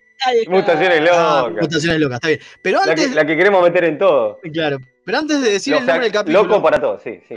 [0.48, 1.62] Mutaciones Ah, locas.
[1.62, 2.40] mutaciones locas, está bien.
[2.62, 4.40] Pero La antes, que, la que queremos meter en todo.
[4.52, 4.78] claro,
[5.08, 7.36] pero antes de decir el nombre del capítulo loco para todo, sí, sí.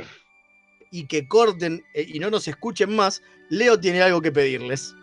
[0.91, 4.93] y que corten eh, y no nos escuchen más, Leo tiene algo que pedirles.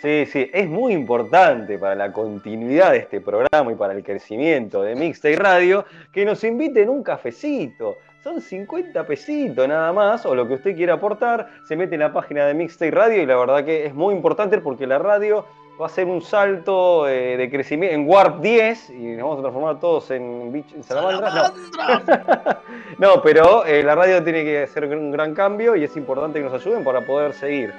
[0.00, 4.80] Sí, sí, es muy importante para la continuidad de este programa y para el crecimiento
[4.84, 7.96] de Mixtape Radio que nos inviten un cafecito.
[8.22, 12.12] Son 50 pesitos nada más, o lo que usted quiera aportar, se mete en la
[12.12, 15.44] página de Mixtape Radio y la verdad que es muy importante porque la radio
[15.80, 19.42] va a hacer un salto eh, de crecimiento en Warp 10 y nos vamos a
[19.42, 21.52] transformar todos en, bich- en salamandras.
[21.52, 22.56] No.
[22.98, 26.44] No, pero eh, la radio tiene que hacer un gran cambio y es importante que
[26.46, 27.74] nos ayuden para poder seguir.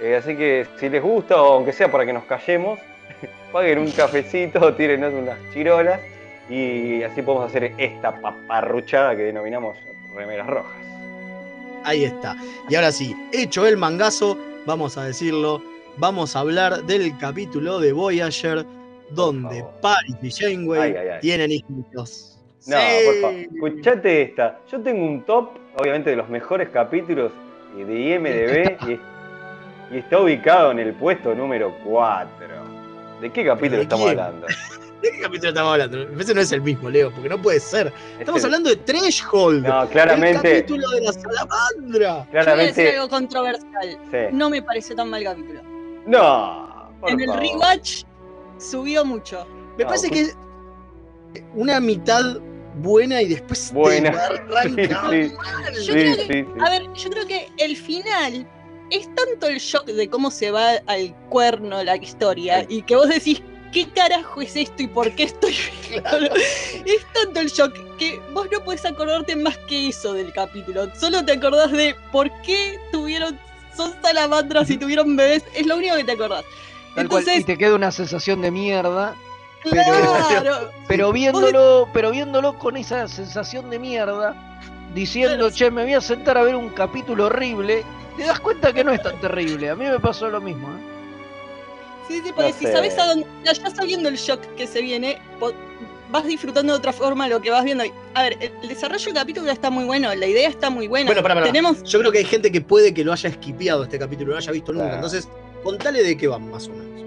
[0.00, 2.78] Eh, así que si les gusta, o aunque sea para que nos callemos,
[3.52, 6.00] paguen un cafecito, tírenos unas chirolas
[6.48, 9.76] y así podemos hacer esta paparruchada que denominamos
[10.14, 10.72] remeras rojas.
[11.84, 12.36] Ahí está.
[12.68, 15.62] Y ahora sí, hecho el mangazo, vamos a decirlo,
[15.98, 18.64] vamos a hablar del capítulo de Voyager
[19.10, 21.20] donde Paris y Janeway Ay, ay, ay.
[21.20, 22.38] tienen hijitos.
[22.66, 23.06] No, Sí.
[23.06, 24.60] por favor, escuchate esta.
[24.70, 27.32] Yo tengo un top, obviamente, de los mejores capítulos
[27.76, 28.76] de IMDB
[29.90, 32.30] y, y está ubicado en el puesto número 4.
[33.20, 34.18] ¿De qué capítulo ¿De estamos quién?
[34.20, 34.46] hablando?
[35.02, 36.20] ¿De qué capítulo estamos hablando?
[36.20, 37.90] Ese no es el mismo, Leo, porque no puede ser.
[38.18, 39.66] Estamos Este- hablando de Threshold.
[39.66, 41.98] No, claramente- El capítulo de la salamandra.
[41.98, 42.96] Yo voy a decir Claramente.
[42.96, 43.98] algo controversial.
[44.10, 44.18] Sí.
[44.32, 45.60] No me pareció tan mal capítulo.
[46.06, 46.90] No.
[47.00, 47.42] por en el favor.
[47.42, 48.02] rewatch
[48.58, 49.46] subió mucho.
[49.78, 50.36] Me parece que es
[51.54, 52.38] una mitad
[52.76, 54.12] buena y después Buena.
[55.74, 55.86] Sí.
[55.86, 56.46] Yo creo que-.
[56.60, 58.46] A ver, yo creo que el final
[58.90, 63.08] es tanto el shock de cómo se va al cuerno la historia y que vos
[63.08, 63.40] decís,
[63.72, 65.54] ¿qué carajo es esto y por qué estoy
[65.88, 66.34] viendo?
[66.84, 70.88] Es tanto el shock que vos no podés acordarte más que eso del capítulo.
[70.96, 73.38] Solo te acordás de por qué tuvieron,
[73.76, 75.44] son salamandras y tuvieron bebés.
[75.54, 76.44] Es lo único que te acordás.
[76.94, 79.14] Tal cual, Entonces, y te queda una sensación de mierda.
[79.62, 80.70] claro.
[80.88, 84.34] Pero viéndolo, pero viéndolo con esa sensación de mierda,
[84.94, 87.84] diciendo, che, me voy a sentar a ver un capítulo horrible,
[88.16, 89.70] te das cuenta que no es tan terrible.
[89.70, 90.66] A mí me pasó lo mismo.
[90.68, 90.80] ¿eh?
[92.08, 92.72] Sí, sí, porque No si sé.
[92.72, 95.20] sabes a dónde, ya sabiendo el shock que se viene,
[96.10, 97.84] vas disfrutando de otra forma lo que vas viendo.
[98.14, 101.06] A ver, el, desarrollo del capítulo está muy bueno, la idea está muy buena.
[101.06, 101.46] Bueno, para, para.
[101.46, 104.32] Tenemos, Yo creo que hay gente que puede que lo haya esquipeado este capítulo, no
[104.32, 104.84] lo haya visto nunca.
[104.84, 104.96] Claro.
[104.96, 105.28] Entonces,
[105.62, 107.04] contale de qué va más o menos.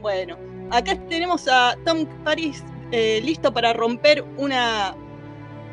[0.00, 0.36] bueno,
[0.70, 4.94] acá tenemos a Tom Paris eh, listo para romper una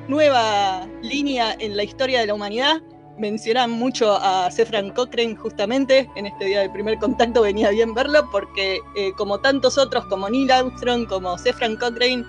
[0.07, 2.81] nueva línea en la historia de la humanidad.
[3.17, 8.29] Mencionan mucho a Sefran Cochrane justamente en este día del primer contacto venía bien verlo
[8.29, 12.25] porque eh, como tantos otros como Neil Armstrong como Sefran Cochrane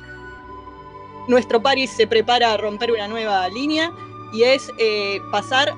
[1.28, 3.92] nuestro Paris se prepara a romper una nueva línea
[4.32, 5.74] y es eh, pasar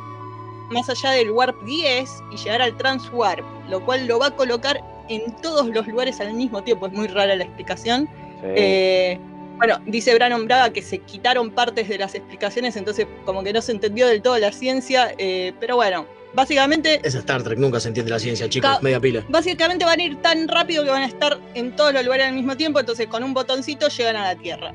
[0.71, 4.83] más allá del Warp 10 y llegar al Transwarp, lo cual lo va a colocar
[5.09, 6.87] en todos los lugares al mismo tiempo.
[6.87, 8.07] Es muy rara la explicación.
[8.41, 8.47] Sí.
[8.57, 9.21] Eh,
[9.59, 13.61] bueno, dice Brannon Braga que se quitaron partes de las explicaciones, entonces como que no
[13.61, 17.89] se entendió del todo la ciencia, eh, pero bueno, básicamente Es Star Trek, nunca se
[17.89, 18.83] entiende la ciencia, chicos.
[18.83, 19.25] Media pila.
[19.29, 22.35] Básicamente van a ir tan rápido que van a estar en todos los lugares al
[22.35, 24.73] mismo tiempo, entonces con un botoncito llegan a la Tierra.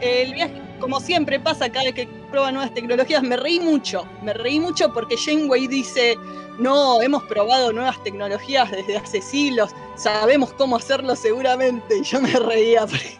[0.00, 4.32] El viaje, como siempre pasa cada vez que prueban nuevas tecnologías, me reí mucho, me
[4.32, 6.16] reí mucho porque Janeway dice,
[6.58, 12.32] no, hemos probado nuevas tecnologías desde hace siglos, sabemos cómo hacerlo seguramente, y yo me
[12.32, 12.80] reía.
[12.86, 13.16] porque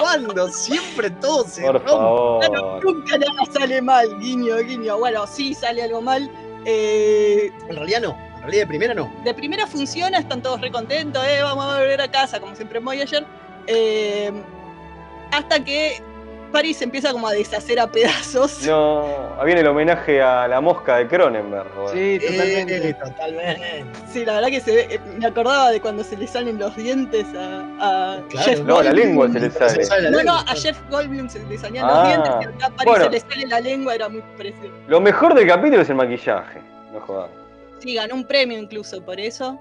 [0.00, 0.48] ¿Cuándo?
[0.48, 1.90] Siempre todo se Por rompe.
[1.90, 2.84] favor.
[2.84, 4.98] Nunca nada sale mal, guiño, guiño.
[4.98, 6.30] Bueno, sí sale algo mal.
[6.64, 8.26] eh, En realidad no.
[8.36, 9.12] En realidad de primera no.
[9.24, 12.84] de primera funciona, están todos recontentos, eh, vamos a volver a casa, como siempre en
[12.84, 13.26] Voyager.
[13.66, 14.30] Eh,
[15.36, 16.00] hasta que
[16.52, 18.64] Paris se empieza como a deshacer a pedazos.
[18.66, 19.04] No,
[19.38, 21.68] ahí viene el homenaje a la mosca de Cronenberg.
[21.74, 22.20] joder.
[22.20, 22.88] Sí, totalmente.
[22.88, 23.84] Eh, totalmente.
[24.10, 26.74] Sí, la verdad que se ve, eh, me acordaba de cuando se le salen los
[26.76, 28.46] dientes a, a Claro.
[28.46, 28.96] Jeff No, la Goldblum.
[28.96, 29.70] lengua se le sale.
[29.70, 30.54] Se sale la No, no, a.
[30.54, 33.04] Jeff Goldblum se le salían Ah, los dientes y acá a Paris bueno.
[33.04, 34.72] se le sale la lengua, era muy precioso.
[34.86, 36.60] Lo mejor del capítulo es el maquillaje.
[36.92, 37.30] No jodas.
[37.80, 39.60] Sí, ganó un premio incluso por eso.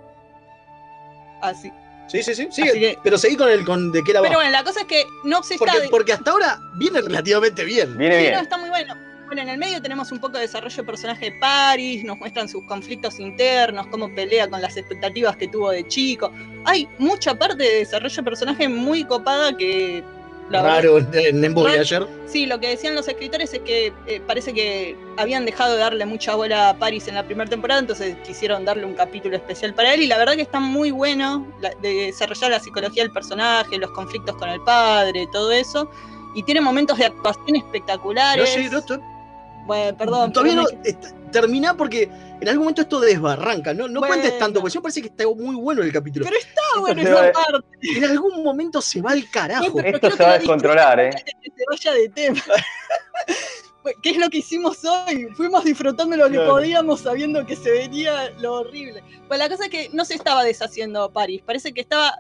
[1.41, 1.71] Así.
[2.07, 2.47] Sí, sí, sí.
[2.51, 4.27] Sigue, que- pero seguí con el con de qué la va.
[4.27, 5.65] Pero bueno, la cosa es que no se está.
[5.65, 7.97] porque, de- porque hasta ahora viene relativamente bien.
[7.97, 8.33] Viene Sí, bien.
[8.35, 8.95] no, está muy bueno.
[9.25, 12.47] Bueno, en el medio tenemos un poco de desarrollo de personaje de Paris, nos muestran
[12.47, 16.31] sus conflictos internos, cómo pelea con las expectativas que tuvo de chico.
[16.63, 20.03] Hay mucha parte de desarrollo de personaje muy copada que.
[20.49, 21.53] La Raro en, en.
[21.53, 22.07] Voyager.
[22.27, 26.05] Sí, lo que decían los escritores es que eh, parece que habían dejado de darle
[26.05, 29.93] mucha bola a Paris en la primera temporada, entonces quisieron darle un capítulo especial para
[29.93, 33.77] él y la verdad que está muy bueno la- de desarrollar la psicología del personaje,
[33.77, 35.89] los conflictos con el padre, todo eso.
[36.35, 38.55] Y tiene momentos de actuación espectaculares.
[38.71, 40.31] No, sí, no, Bueno, perdón.
[40.33, 40.63] Todavía no.
[40.83, 40.93] me-
[41.31, 42.09] termina porque
[42.41, 43.73] en algún momento esto desbarranca.
[43.73, 46.25] No, no cuentes tanto, porque me parece que está muy bueno el capítulo.
[46.25, 47.67] Pero está bueno esa va- parte.
[47.81, 49.79] En algún momento se va al carajo.
[49.79, 51.09] Esto se va a la descontrolar, ¿eh?
[51.41, 52.41] que se vaya de tema.
[54.01, 55.27] ¿Qué es lo que hicimos hoy?
[55.35, 56.49] Fuimos disfrutando lo que Claro.
[56.53, 59.03] podíamos sabiendo que se venía lo horrible.
[59.27, 62.17] Pues la cosa es que no se estaba deshaciendo París, parece que estaba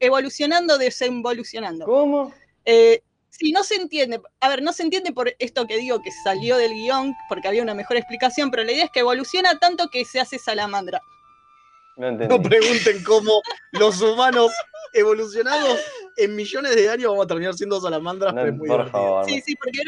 [0.00, 1.84] evolucionando, desinvolucionando.
[1.84, 2.32] ¿Cómo?
[2.64, 3.02] Eh,
[3.38, 4.20] sí, no se entiende.
[4.40, 7.62] A ver, no se entiende por esto que digo que salió del guion, porque había
[7.62, 11.00] una mejor explicación, pero la idea es que evoluciona tanto que se hace salamandra.
[11.96, 12.12] No.
[12.12, 13.40] No pregunten cómo
[13.72, 14.50] los humanos
[14.92, 15.80] evolucionados
[16.16, 19.24] en millones de años vamos a terminar siendo salamandras, No, pero es muy por favor.
[19.26, 19.80] Sí, sí, porque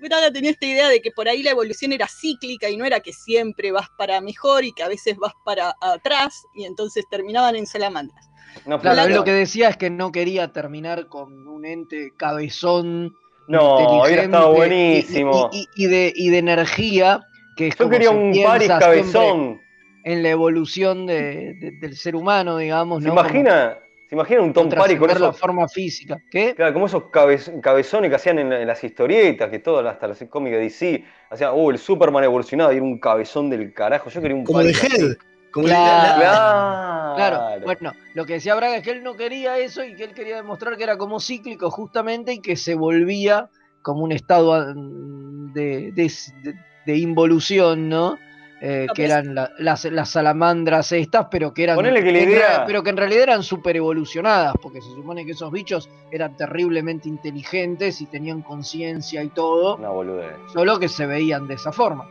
[0.00, 3.00] Braga tenía esta idea de que por ahí la evolución era cíclica y no era
[3.00, 7.56] que siempre vas para mejor y que a veces vas para atrás y entonces terminaban
[7.56, 8.28] en salamandras.
[8.66, 12.12] No, Claro, pero- él lo que decía es que no quería terminar con un ente
[12.16, 13.14] cabezón.
[13.46, 15.48] No, hubiera estado y- buenísimo.
[15.52, 17.20] Y, y- y de, y de energía,
[17.56, 19.60] que es Yo como quería un Paris cabezón.
[20.04, 23.02] En la evolución de- de- del ser humano, digamos.
[23.02, 23.14] ¿Se ¿no?
[23.14, 23.76] imagina,
[24.08, 26.18] ¿Se imagina un Tom Paris con la esos, forma física.
[26.30, 26.54] ¿Qué?
[26.54, 30.08] claro, como esos cabez- cabezones que hacían en, la- en las historietas, que todo, hasta
[30.08, 34.08] los cómics de DC, hacían, uh, el Superman evolucionado y era un cabezón del carajo.
[34.08, 34.70] Yo quería un Como de.
[34.70, 35.16] Head.
[35.50, 37.16] Como Claro.
[37.16, 37.36] Claro.
[37.38, 40.14] Claro, bueno, lo que decía Braga es que él no quería eso y que él
[40.14, 43.48] quería demostrar que era como cíclico justamente y que se volvía
[43.82, 46.54] como un estado de, de- de-
[46.86, 48.18] de involución, ¿no?
[48.60, 52.64] Eh, que eran la- las, las salamandras estas, pero que eran Ponele que la idea-
[52.66, 57.08] pero que en realidad eran super evolucionadas, porque se supone que esos bichos eran terriblemente
[57.08, 60.32] inteligentes y tenían conciencia y todo, Una boludez.
[60.52, 62.08] solo que se veían de esa forma.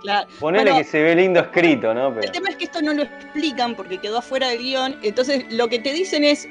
[0.00, 0.26] Claro.
[0.40, 2.08] Ponele Bueno, que se ve lindo escrito, ¿no?
[2.08, 4.96] El Pero, tema es que esto no lo explican porque quedó afuera del guion.
[5.02, 6.48] Entonces lo que te dicen es,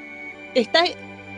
[0.54, 0.84] está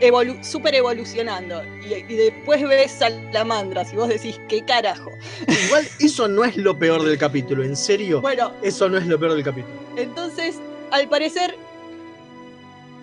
[0.03, 1.63] evolu super evolucionando.
[1.85, 5.11] Y, y después ves salamandras y vos decís, ¿qué carajo?
[5.67, 8.21] Igual eso no es lo peor del capítulo, en serio.
[8.21, 9.73] Bueno, Eso no es lo peor del capítulo.
[9.95, 10.55] entonces
[10.91, 11.55] al parecer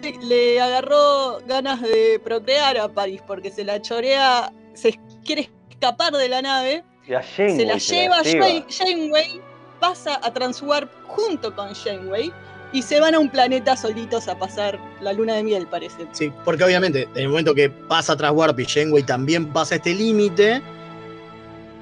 [0.03, 6.13] le- le agarró ganas de procrear a Paris porque se la chorea, se quiere escapar
[6.13, 8.17] de la nave, y a Janeway se la lleva.
[8.23, 9.41] Jane- Janeway
[9.81, 12.33] pasa a transjugar junto con Janeway
[12.73, 16.07] y se van a un planeta solitos a pasar la luna de miel, parece.
[16.13, 19.95] Sí, porque obviamente, en el momento que pasa tras Warp y Janeway también pasa este
[19.95, 20.63] límite,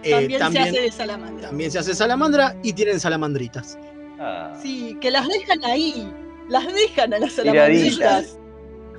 [0.03, 1.49] eh, También, también, se hace de salamandra.
[1.49, 3.76] también se hace salamandra y tienen salamandritas.
[4.20, 6.11] Ah, Sí, que las dejan ahí.
[6.49, 8.39] Las dejan a las salamandritas.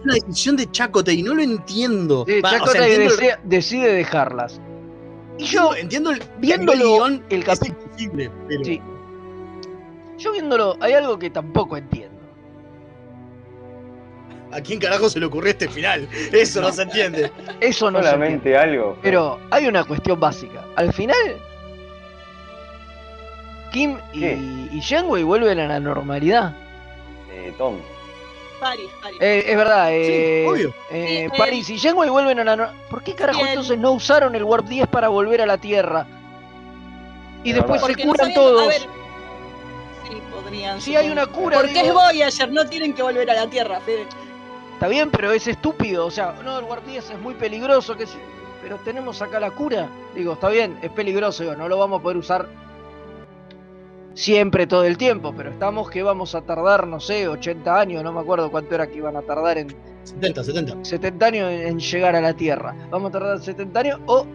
[0.03, 2.23] Una decisión de Chacote y no lo entiendo.
[2.27, 4.61] Sí, Va, o sea, Chakotay entiendo el- desea- decide dejarlas.
[5.37, 8.81] Y yo, entiendo el viéndolo, nivel guion, el es imposible, pero Sí.
[10.19, 12.17] Yo viéndolo, hay algo que tampoco entiendo.
[14.51, 16.07] ¿a quién carajo se le ocurrió este final?
[16.31, 17.31] Eso no, se entiende.
[17.59, 18.09] Eso no se entiende.
[18.09, 18.97] solamente algo.
[19.01, 20.65] Pero hay una cuestión básica.
[20.75, 21.15] Al final,
[23.71, 24.35] Kim ¿Qué?
[24.71, 26.55] y, y Janeway vuelven a la normalidad.
[27.31, 27.77] Eh, Tom.
[28.59, 29.17] Paris, Paris.
[29.21, 30.73] Eh, es verdad, eh, obvio.
[30.89, 32.89] eh, Sí, Paris y Janeway vuelven a la normalidad.
[32.89, 33.49] ¿Por qué carajo Bien.
[33.49, 36.07] entonces no usaron el Warp 10 para volver a la Tierra?
[37.43, 37.87] Y Es después verdad.
[37.87, 38.63] se Porque no curan sabían- todos.
[38.63, 38.81] A ver,
[40.09, 40.81] sí, podrían.
[40.81, 41.85] Sí, hay una cura, Porque digo.
[41.87, 44.07] es Voyager, no tienen que volver a la Tierra, Fede.
[44.79, 46.05] Está bien, pero es estúpido.
[46.05, 47.97] O sea, no, el 10 es muy peligroso.
[47.97, 48.05] Que
[48.61, 49.89] Pero tenemos acá la cura.
[50.15, 51.43] Digo, está bien, es peligroso.
[51.43, 52.47] Digo, no lo vamos a poder usar
[54.13, 55.33] siempre, todo el tiempo.
[55.35, 58.03] Pero estamos que vamos a tardar, no sé, 80 años.
[58.05, 60.85] No me acuerdo cuánto era que iban a tardar en 70, 70.
[60.85, 62.73] 70 años en en llegar a la Tierra.
[62.89, 64.25] Vamos a tardar 70 años o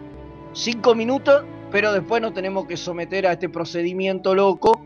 [0.53, 4.79] 5 minutos, pero después nos tenemos que someter a este procedimiento loco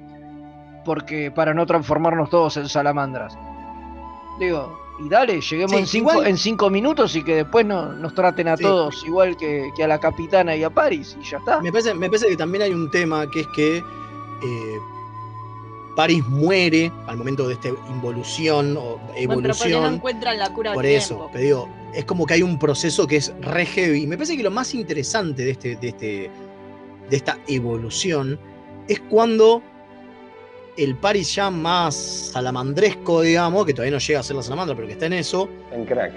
[0.86, 3.38] porque para no transformarnos todos en salamandras.
[4.40, 7.92] Digo, y dale, lleguemos Sí, en, cinco, igual- en cinco minutos y que después no-
[7.94, 8.64] nos traten a Sí.
[8.64, 11.62] todos igual que, que a la capitana y a Paris y ya está.
[11.62, 14.78] Me parece, me parece que también hay un tema que es que eh,
[15.96, 19.94] Paris muere al momento de esta involución o Bueno, pero porque no evolución.
[19.96, 21.30] encuentran la cura por eso, tiempo.
[21.34, 24.08] te digo, es como que hay un proceso que es re heavy.
[24.08, 26.32] Me parece que lo más interesante de, este, de, este,
[27.10, 28.40] de esta evolución
[28.88, 29.62] es cuando
[30.84, 31.96] el Paris ya más
[32.32, 35.50] salamandresco, digamos, que todavía no llega a ser la salamandra, pero que está en eso,
[35.72, 36.14] En crack.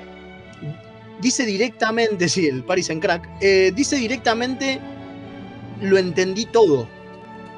[1.21, 4.81] dice directamente, sí, el Paris en crack, eh, dice directamente,
[5.81, 6.87] lo entendí todo,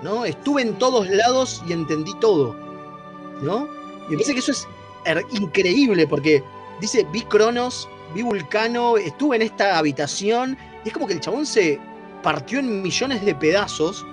[0.02, 0.24] ¿no?
[0.24, 2.54] Estuve en todos lados y entendí todo,
[3.42, 3.68] ¿no?
[4.08, 4.66] Y me parece que eso es
[5.06, 6.42] her- increíble porque
[6.80, 11.44] dice, vi Cronos, vi Vulcano, estuve en esta habitación, y es como que el chabón
[11.46, 11.78] se
[12.22, 14.04] partió en millones de pedazos.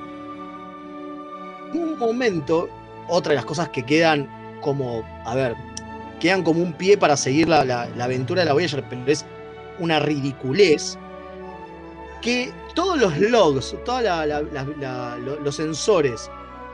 [1.74, 2.68] En un momento,
[3.08, 4.30] otra de las cosas que quedan
[4.62, 5.56] como, a ver,
[6.20, 9.26] quedan como un pie para seguir la, la- la aventura de la Voyager, pero es
[9.80, 10.98] una ridiculez.
[12.22, 14.04] Que todos los logs, todos
[15.44, 16.30] los sensores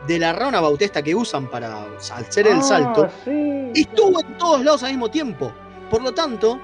[0.05, 3.71] de la rana bautista que usan para hacer el Ah, salto, sí.
[3.73, 5.51] estuvo en todos lados al mismo tiempo.
[5.89, 6.59] Por lo tanto,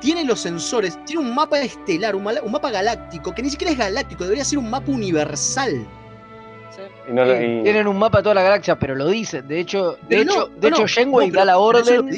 [0.00, 4.22] tiene los sensores, tiene un mapa estelar, un mapa galáctico, que ni siquiera es galáctico,
[4.24, 5.86] debería ser un mapa universal.
[7.08, 9.46] Y no lo- Sí, y- Tienen un mapa de toda la galaxia, pero lo dicen.
[9.48, 12.10] De hecho, de no, hecho, de no, hecho no, Shenway no, pero- da la orden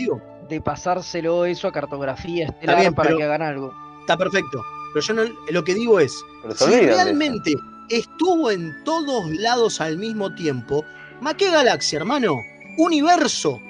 [0.49, 3.73] de pasárselo eso a cartografía estelar bien, para pero- que hagan algo.
[4.01, 4.63] Está perfecto.
[4.93, 6.23] Pero yo no, lo que digo es,
[6.57, 7.55] si realmente
[7.89, 10.85] estuvo en todos lados al mismo tiempo,
[11.21, 12.37] ¿ma qué galaxia, hermano?
[12.77, 13.61] Universo.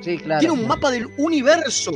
[0.00, 0.40] Sí, claro.
[0.40, 1.92] Tiene un mapa del universo.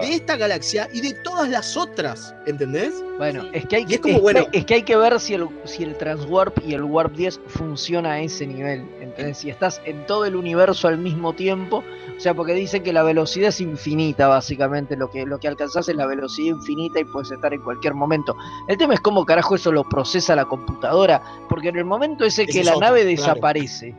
[0.00, 2.92] De esta galaxia y de todas las otras, ¿entendés?
[3.16, 5.18] Bueno, es que hay que, es como, es que- bueno- es que hay que ver
[5.20, 8.88] si el, si el Transwarp y el Warp 10 funciona a ese nivel.
[9.00, 9.38] ¿entendés?
[9.38, 11.82] Si estás en todo el universo al mismo tiempo,
[12.16, 14.96] o sea, porque dicen que la velocidad es infinita, básicamente.
[14.96, 18.36] Lo que, lo que alcanzás es la velocidad infinita y puedes estar en cualquier momento.
[18.68, 22.42] El tema es cómo carajo eso lo procesa la computadora, porque en el momento ese
[22.42, 23.16] Ese que es la otro, nave claro.
[23.20, 23.94] desaparece,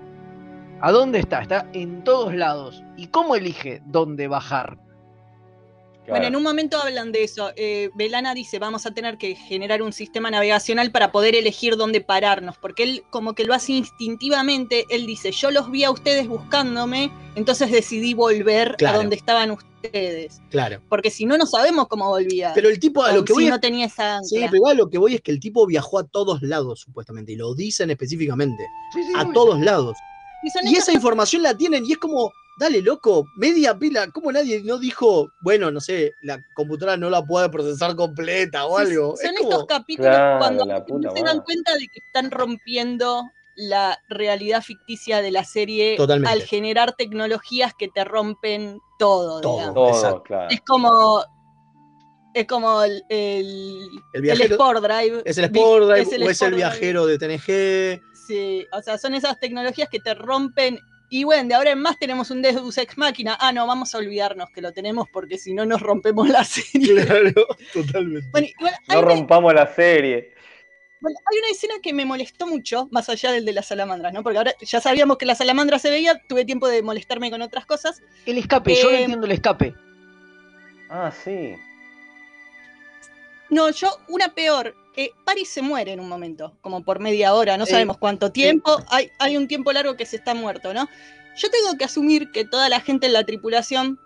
[0.82, 1.42] ¿a dónde está?
[1.42, 2.84] Está en todos lados.
[2.98, 4.78] ¿Y cómo elige dónde bajar?
[6.10, 7.52] Bueno, en un momento hablan de eso.
[7.56, 12.02] Eh, Belana dice, vamos a tener que generar un sistema navegacional para poder elegir dónde
[12.02, 16.28] pararnos, porque él como que lo hace instintivamente, él dice, yo los vi a ustedes
[16.28, 18.96] buscándome, entonces decidí volver Claro.
[18.96, 20.82] a donde estaban ustedes, Claro.
[20.90, 22.52] porque si no, no sabemos cómo volvía.
[22.54, 24.28] Pero el tipo a lo que voy si es- no tenía esa ancla.
[24.28, 27.32] Sí, pero igual lo que voy es que el tipo viajó a todos lados, supuestamente,
[27.34, 28.66] y lo dicen específicamente.
[28.94, 29.98] Sí, sí, a todos lados.
[30.44, 34.10] Y son Y esas esa información la tienen y es como, dale, loco, media pila.
[34.12, 38.78] ¿Cómo nadie no dijo, bueno, no sé, la computadora no la puede procesar completa o
[38.80, 39.16] Sí, algo?
[39.18, 43.24] Son Es estos como, capítulos Claro, cuando no se dan cuenta de que están rompiendo
[43.56, 46.32] la realidad ficticia de la serie Totalmente.
[46.32, 49.42] al generar tecnologías que te rompen todo.
[49.42, 49.54] Todo.
[49.58, 49.74] digamos.
[49.76, 50.24] Todo, Exacto.
[50.24, 50.48] claro.
[50.50, 51.24] Es como.
[52.36, 55.24] Es como el, el, El viajero- Sport Drive.
[55.26, 56.56] ¿Es el Sport Drive Es el o es el Sport Drive.
[56.58, 58.02] viajero de TNG?
[58.28, 60.80] Sí, o sea, son esas tecnologías que te rompen.
[61.10, 63.36] Y bueno, de ahora en más tenemos un Deus Ex Máquina.
[63.40, 67.04] Ah, no, vamos a olvidarnos que lo tenemos porque si no nos rompemos la serie.
[67.06, 68.30] Claro, totalmente.
[68.32, 68.48] Bueno,
[68.88, 70.34] No una- rompamos la serie.
[71.02, 74.22] Bueno, hay una escena que me molestó mucho, más allá del de las salamandras, ¿no?
[74.22, 77.66] Porque ahora ya sabíamos que la salamandra se veía, tuve tiempo de molestarme con otras
[77.66, 78.02] cosas.
[78.26, 79.74] El escape, yo no Eh, entiendo el escape.
[80.90, 81.56] Ah, sí.
[83.50, 84.76] No, yo, una peor.
[84.96, 88.78] Eh, Paris se muere en un momento, como por media hora, no sabemos cuánto tiempo.
[88.90, 90.88] Hay, hay un tiempo largo que se está muerto, ¿no?
[91.38, 94.00] Yo tengo que asumir que toda la gente en la tripulación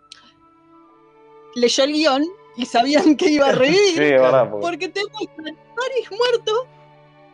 [1.56, 2.26] leyó el guion
[2.58, 3.94] y sabían que iba a revivir.
[3.96, 4.14] Sí.
[4.20, 4.58] Porque...
[4.62, 6.68] Porque te muestran Paris muerto,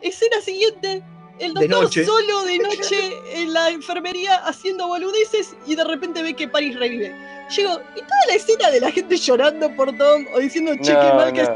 [0.00, 1.02] escena siguiente,
[1.40, 2.04] el De doctor noche.
[2.04, 7.14] solo de noche en la enfermería haciendo boludeces y de repente ve que Paris revive.
[7.56, 10.92] Llego, y toda la escena de la gente llorando por Tom o diciendo, che, qué
[10.92, 11.48] No, mal que es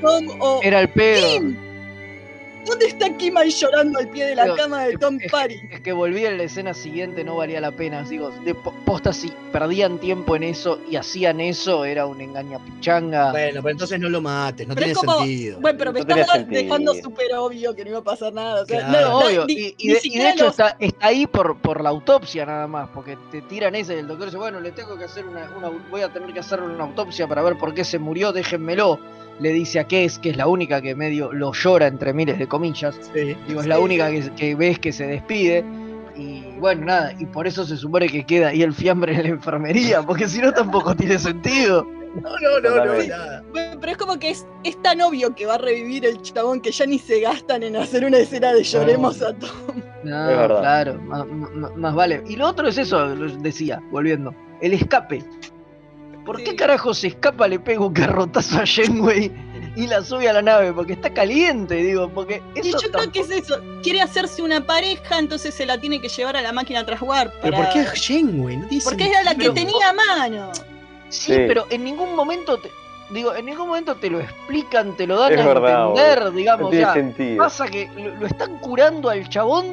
[0.00, 1.26] Tom, o Era el pedo.
[1.28, 1.56] Kim,
[2.64, 5.60] ¿dónde está Kim ahí llorando al pie de la cama de Tom es- Paris?
[5.70, 8.02] Es que volvía en la escena siguiente, no valía la pena.
[8.02, 13.30] Digo, de po- posta, si perdían tiempo en eso y hacían eso, era un engañapichanga.
[13.32, 15.60] Bueno, pero entonces no lo mates, no Pero tiene como, sentido.
[15.60, 16.62] bueno, pero me No sentido.
[16.62, 18.62] dejando súper obvio que no iba a pasar nada.
[18.62, 19.08] O sea, Claro.
[19.08, 19.44] no, no, obvio.
[19.46, 22.46] ni- y, de, y de siquiera hecho los- está, está ahí por, por la autopsia
[22.46, 25.24] nada más, porque te tiran ese y el doctor dice, bueno, le tengo que hacer
[25.26, 28.32] una, una- voy a tener que hacer una autopsia para ver por qué se murió,
[28.32, 28.98] déjenmelo.
[29.40, 32.46] Le dice a Kes, que es la única que medio lo llora entre miles de
[32.46, 32.94] comillas.
[33.12, 33.36] Sí.
[33.48, 35.64] Digo, es la única que, que ves que se despide.
[36.16, 39.28] Y bueno, nada, y por eso se supone que queda ahí el fiambre en la
[39.30, 41.84] enfermería, porque si no tampoco tiene sentido.
[42.14, 43.42] No, no, no, no, nada.
[43.52, 46.70] Pero es como que es, es tan obvio que va a revivir el chabón que
[46.70, 49.50] ya ni se gastan en hacer una escena de lloremos a Tom.
[50.04, 52.22] No, Es claro, más, más- más vale.
[52.28, 55.24] Y lo otro es eso, lo decía, volviendo, el escape.
[56.24, 59.30] ¿Por qué carajo se escapa, le pega un carrotazo a Shenwei
[59.76, 60.72] y la sube a la nave?
[60.72, 63.60] Porque está caliente, digo, porque Y eso yo creo que es eso.
[63.82, 67.30] Quiere hacerse una pareja, entonces se la tiene que llevar a la máquina trasguar.
[67.42, 68.56] ¿Pero para- por qué Shenwei?
[68.56, 70.50] No tiene Porque era la que Pero- tenía a mano.
[71.10, 71.40] Sí, Sí.
[71.46, 72.70] pero en ningún momento te,
[73.10, 76.60] digo, en ningún momento te lo explican, te lo dan Es a verdad, entender, digamos.
[76.62, 77.36] No o tiene sea, sentido.
[77.36, 79.66] pasa que lo, lo están curando al chabón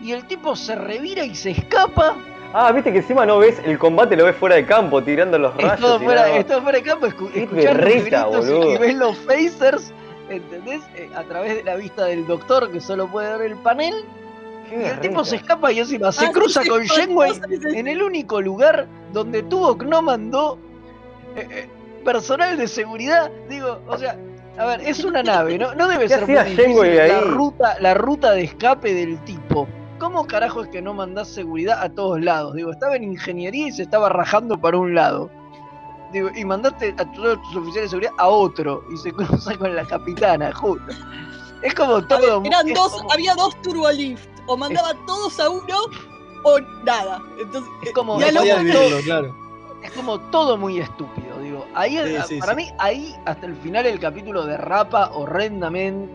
[0.00, 2.16] y el tipo se revira y se escapa.
[2.54, 5.54] Ah, viste que encima no ves el combate, lo ves fuera de campo, tirando los
[5.58, 5.80] Es rayos.
[5.80, 8.74] todo fuera, es todo fuera de campo, escu- Qué escuchando berreta, gritos y- boludo.
[8.74, 9.92] y ves los phasers,
[10.28, 10.82] ¿entendés?
[10.96, 13.94] Eh, a través de la vista del doctor que solo puede ver el panel.
[14.68, 17.34] Qué Y el tipo se escapa y encima se Ah, cruza sí, con sí, Shenwei
[17.34, 17.78] sí, sí, sí.
[17.78, 20.58] en el único lugar donde Tuvok no mandó
[21.36, 21.68] eh, eh,
[22.04, 23.30] personal de seguridad.
[23.48, 24.16] Digo, o sea,
[24.58, 25.74] a ver, es una nave, ¿no?
[25.74, 26.36] No debe ¿Qué ser muy
[26.90, 29.66] difícil la ruta, la ruta de escape del tipo.
[30.02, 32.54] ¿Cómo carajo es que no mandás seguridad a todos lados?
[32.54, 35.30] Digo, estaba en ingeniería y se estaba rajando para un lado.
[36.12, 39.76] Digo, y mandaste a todos tus oficiales de seguridad a otro y se cruza con
[39.76, 40.84] la capitana, justo.
[41.62, 42.42] Es como A ver, todo.
[42.44, 44.26] eran dos, como- había dos turbolift.
[44.48, 45.76] O mandaba todos a uno
[46.42, 47.22] o nada.
[47.40, 49.36] Entonces, es como, es lo todo- verlo, claro.
[49.84, 51.64] es como todo muy estúpido, digo.
[51.76, 52.56] Ahí, Sí, a- sí, para sí.
[52.56, 56.10] mí, ahí hasta el final el capítulo derrapa horrendamente.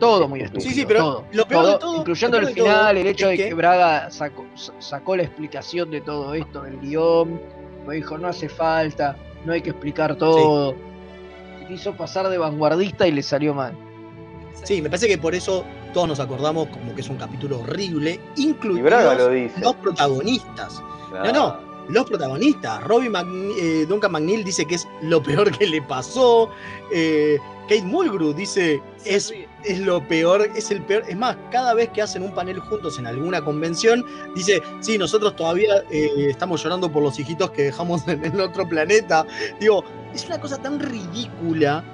[0.00, 0.68] Todo muy estúpido.
[0.68, 3.48] Sí, sí, pero todo, lo peor de todo- incluyendo el final, el hecho de que,
[3.48, 7.40] que- Braga sacó, sa- sacó la explicación de todo esto del guion.
[7.86, 10.74] Me dijo, no hace falta, no hay que explicar todo.
[11.60, 13.72] Se quiso pasar de vanguardista y le salió mal.
[14.64, 18.20] Sí, me parece que por eso todos nos acordamos como que es un capítulo horrible,
[18.36, 19.60] lo incluidos dice.
[19.60, 20.82] los protagonistas.
[21.10, 21.32] Claro.
[21.32, 21.56] No, no,
[21.88, 22.82] los protagonistas.
[22.84, 23.10] Robbie
[23.60, 26.50] eh, Duncan McNeil dice que es lo peor que le pasó.
[26.92, 27.38] eh,
[27.68, 29.32] Kate Mulgrew dice es,
[29.64, 31.04] es lo peor, es el peor.
[31.08, 34.04] Es más, cada vez que hacen un panel juntos en alguna convención,
[34.34, 38.68] dice, sí, nosotros todavía eh, estamos llorando por los hijitos que dejamos en el otro
[38.68, 39.26] planeta.
[39.58, 39.84] Digo,
[40.14, 41.84] es una cosa tan ridícula.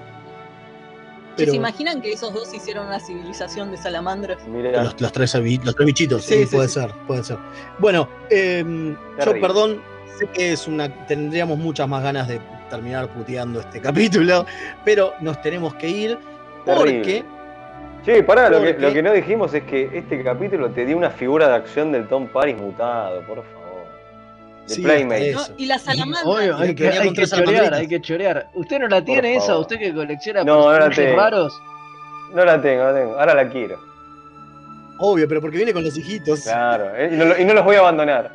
[1.36, 4.38] ¿Se Pero imaginan que esos dos hicieron una civilización de salamandras?
[4.48, 6.74] Los, los tres, los tres bichitos, Sí, sí, sí, puede sí.
[6.74, 7.36] ser, puede ser.
[7.78, 9.82] Bueno, em, yo perdón,
[10.18, 11.06] sé que es una.
[11.06, 12.40] Tendríamos muchas más ganas de
[12.70, 14.46] terminar puteando este capítulo,
[14.84, 16.18] pero nos tenemos que ir
[16.64, 16.92] porque.
[17.02, 17.35] Terrible.
[18.06, 21.10] Che, pará, lo que, lo que no dijimos es que este capítulo te dio una
[21.10, 23.84] figura de acción del Tom Paris mutado, por favor.
[24.68, 25.34] De Sí, Playmate.
[25.56, 26.22] Y la salamandra.
[26.30, 28.48] Obvio, hay que, hay que chorear, hay que chorear.
[28.54, 29.46] ¿Usted no la tiene esa?
[29.48, 29.62] favor.
[29.62, 31.16] ¿Usted que colecciona No, no la personajes tengo.
[31.20, 31.60] raros?
[32.32, 33.18] No la tengo, no la tengo.
[33.18, 33.78] Ahora la quiero.
[34.98, 36.42] Obvio, pero porque viene con los hijitos.
[36.42, 36.94] Claro.
[36.96, 38.30] eh, Y no, lo- y no los voy a abandonar.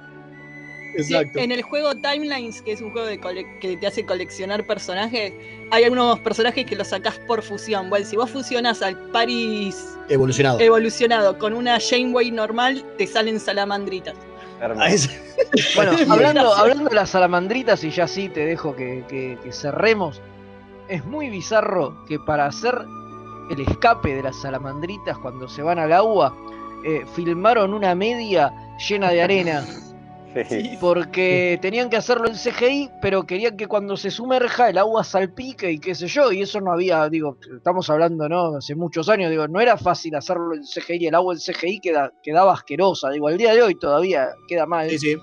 [0.95, 1.39] Exacto.
[1.39, 3.19] en el juego Timelines, que es un juego de
[3.59, 5.33] que te hace coleccionar personajes,
[5.71, 7.89] hay algunos personajes que los sacás por fusión.
[7.89, 10.59] Bueno, si vos fusionas al Paris Evolucionado.
[10.59, 14.15] evolucionado con una Janeway normal, te salen salamandritas.
[15.75, 20.21] Bueno, hablando, hablando de las salamandritas, y ya sí te dejo que, que- que cerremos,
[20.87, 22.77] es muy bizarro que para hacer
[23.49, 26.35] el escape de las salamandritas cuando se van al agua,
[26.85, 28.53] eh, filmaron una media
[28.87, 29.65] llena de arena.
[30.47, 30.77] Sí.
[30.79, 35.71] Porque tenían que hacerlo en CGI, pero querían que cuando se sumerja el agua salpique
[35.71, 38.57] y qué sé yo, y eso no había, digo, estamos hablando, ¿no?
[38.57, 42.13] Hace muchos años, digo, no era fácil hacerlo en CGI, el agua en CGI queda,
[42.23, 44.89] quedaba asquerosa, digo, al día de hoy todavía queda mal.
[44.89, 45.17] sí, sí.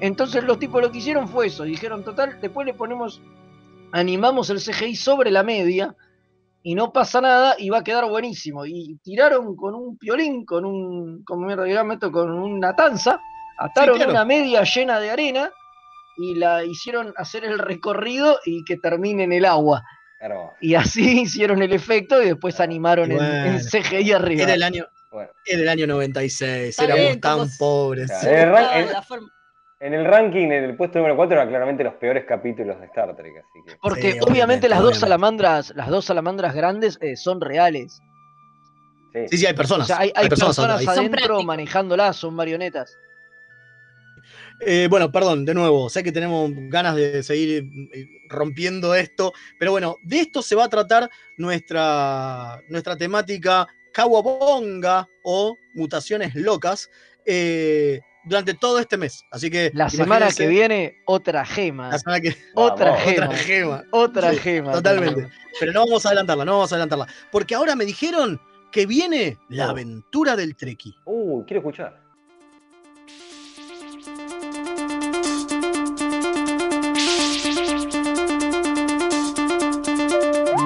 [0.00, 3.22] Entonces los tipos lo que hicieron fue eso, dijeron, total, después le ponemos,
[3.92, 5.94] animamos el CGI sobre la media
[6.62, 8.66] y no pasa nada y va a quedar buenísimo.
[8.66, 13.20] Y tiraron con un piolín, con un, como digamos esto, con una tanza,
[13.58, 14.10] ataron claro.
[14.12, 15.50] una media llena de arena
[16.16, 19.82] y la hicieron hacer el recorrido y que termine en el agua.
[20.60, 23.58] Y así hicieron el efecto y después animaron en- en, Bueno.
[23.70, 24.42] CGI arriba.
[24.44, 25.30] Era el año, Bueno.
[25.44, 28.10] era el año 96, Está éramos bien, tan pobres.
[28.10, 28.88] Claro, en, el
[29.80, 33.14] en- en ranking, en el puesto número 4, eran claramente los peores capítulos de Star
[33.16, 33.34] Trek.
[33.36, 33.76] Así que.
[33.82, 38.00] Porque Sí, obviamente, las dos salamandras, las dos salamandras grandes eh, son reales.
[39.12, 39.28] Sí.
[39.28, 39.86] Sí, sí, hay O personas.
[39.86, 40.56] sea, hay, hay personas.
[40.56, 42.96] Son adentro manejándolas, son marionetas.
[44.60, 49.72] Eh, bueno, perdón, de nuevo, sé que tenemos ganas de seguir eh, rompiendo esto, pero
[49.72, 56.90] bueno, de esto se va a tratar nuestra, nuestra temática Kawabonga o mutaciones locas
[57.26, 59.24] eh, durante todo este mes.
[59.30, 61.90] Así que La semana que viene, otra gema.
[61.90, 63.02] la semana que Otra Vamos.
[63.04, 63.24] gema.
[63.26, 63.82] otra gema.
[63.92, 64.72] Otra Sí, gema.
[64.72, 65.28] Totalmente.
[65.60, 67.06] Pero no vamos a adelantarla, no vamos a adelantarla.
[67.30, 68.40] Porque ahora me dijeron
[68.72, 69.70] que viene la Oh.
[69.70, 70.94] aventura del Treki.
[71.04, 72.00] Uy, quiero escuchar.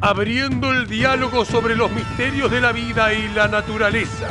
[0.00, 4.28] abriendo el diálogo sobre los misterios de la vida y la naturaleza.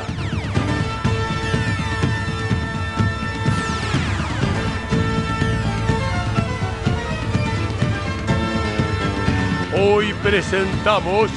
[9.82, 11.32] Hoy presentamos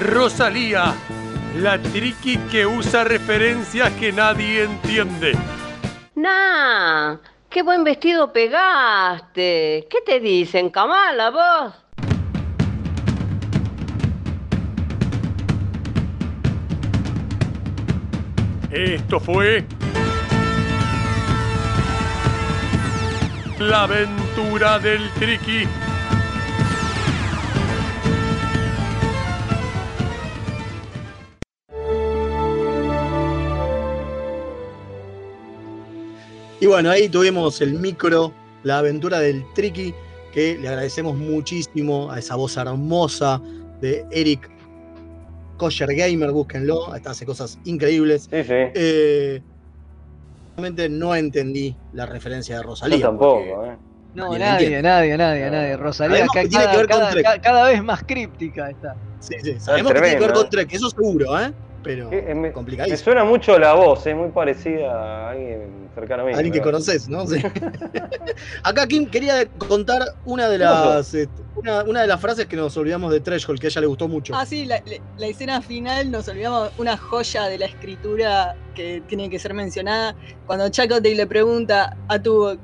[0.00, 0.94] Rosalía,
[1.56, 5.36] la triqui que usa referencias que nadie entiende.
[6.14, 7.16] Nah,
[7.50, 9.86] qué buen vestido pegaste.
[9.90, 11.74] ¿Qué te dicen, Kamala, vos?
[18.70, 19.64] Esto fue
[23.58, 25.66] La aventura del Triqui.
[36.68, 39.94] Bueno, ahí tuvimos el micro, la aventura del Tricky,
[40.32, 43.40] que le agradecemos muchísimo a esa voz hermosa
[43.80, 44.48] de Eric
[45.56, 48.22] Kosher Gamer, búsquenlo, hasta hace cosas increíbles.
[48.30, 48.52] Sí, sí.
[48.52, 49.42] Eh,
[50.56, 52.98] realmente no entendí la referencia de Rosalía.
[52.98, 53.76] Yo tampoco, porque- ¿eh?
[54.14, 55.76] No, Nadie nadie, nadie, nadie, nadie.
[55.76, 57.24] Rosalía que tiene cada, que ver con cada- Trek.
[57.24, 58.96] ca- cada vez más críptica está.
[59.20, 60.48] Sí, sí, sabemos que tiene que ver con ¿eh?
[60.50, 61.52] Trek, eso seguro, ¿eh?
[61.82, 63.04] Pero Eh, Me complicadísimo.
[63.04, 66.32] suena mucho la voz, es muy parecida a alguien cercano a mí.
[66.34, 67.26] Alguien que conoces, ¿no?
[67.26, 67.36] Sí.
[68.64, 72.76] Acá Kim quería contar una de las eh, una, una de las frases que nos
[72.76, 74.34] olvidamos de Threshold, que a ella le gustó mucho.
[74.36, 79.02] Ah, sí, la, la- la escena final, nos olvidamos, una joya de la escritura que
[79.06, 80.14] tiene que ser mencionada,
[80.46, 82.58] cuando Chakotay le pregunta a Tuvok,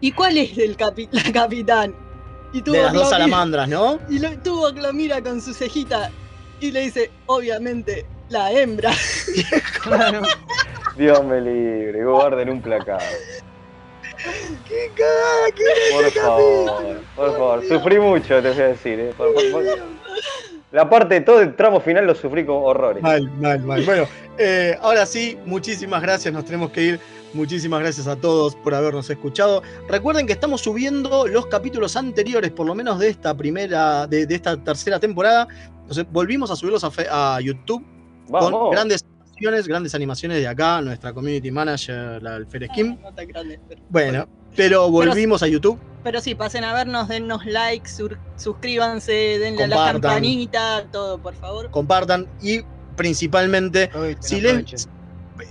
[0.00, 1.94] ¿y cuál es el capi- la capitán?
[2.52, 3.98] Y de las lo dos mira- salamandras, ¿no?
[4.08, 6.10] Y lo, Tuvok lo mira con su cejita
[6.60, 8.90] y le dice, obviamente, la hembra.
[10.96, 13.00] Dios me libre, guarden un placar.
[14.68, 15.50] ¡Qué cagada!
[15.54, 17.68] ¡Qué Por favor, por favor.
[17.68, 19.00] Sufrí mucho, te voy a decir.
[19.00, 19.14] ¿eh?
[19.16, 19.64] Por- por- por-
[20.72, 23.02] La parte de todo el tramo final lo sufrí con horrores.
[23.02, 23.82] Mal, mal, mal.
[23.84, 24.06] Bueno,
[24.38, 27.00] eh, ahora sí, muchísimas gracias, nos tenemos que ir.
[27.32, 29.62] Muchísimas gracias a todos por habernos escuchado.
[29.88, 34.34] Recuerden que estamos subiendo los capítulos anteriores, por lo menos de esta primera, de, de
[34.34, 35.46] esta tercera temporada.
[35.82, 37.84] Entonces, volvimos a subirlos a, fe- a YouTube
[38.28, 38.50] Vamos.
[38.50, 42.98] con grandes animaciones, grandes animaciones de acá, nuestra community manager, la Alfer Kim.
[43.00, 45.78] No tan grande, pero- Bueno, pero volvimos a YouTube.
[46.02, 51.34] Pero sí, pasen a vernos, dennos like, sur- suscríbanse, denle a la campanita, todo, por
[51.34, 51.70] favor.
[51.70, 52.60] compartan y
[52.96, 53.90] principalmente
[54.20, 54.78] si les, aprovechen.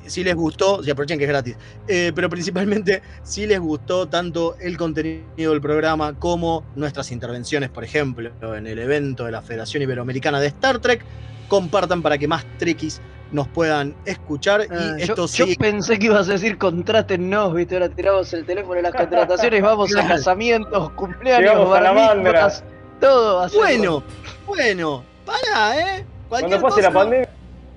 [0.08, 1.56] si les gustó, si aprovechen que es gratis,
[1.88, 7.84] eh, pero principalmente si les gustó tanto el contenido del programa como nuestras intervenciones, por
[7.84, 11.04] ejemplo, en el evento de la Federación Iberoamericana de Star Trek,
[11.50, 16.00] compartan para que más trekkies nos puedan escuchar Ah, y yo, esto yo sigue pensé
[16.00, 20.08] que ibas a decir contrátennos, viste, ahora tiramos el teléfono de las contrataciones, vamos a
[20.08, 22.64] casamientos, cumpleaños, Llegamos a la barbitos,
[23.02, 23.66] todo hacemos.
[23.66, 24.04] Bueno,
[24.48, 26.06] bueno, pará, ¿eh?
[26.28, 27.30] Cualquier Cuando pase la cosa- pandemia,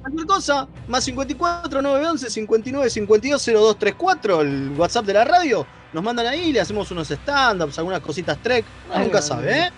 [0.03, 5.65] Cualquier cosa, más 54 911 59 52 0234, el WhatsApp de la radio.
[5.93, 8.65] Nos mandan ahí, le hacemos unos stand-ups, algunas cositas trek.
[8.87, 9.59] Uno Ay, nunca ay, sabe.
[9.61, 9.71] ¿eh?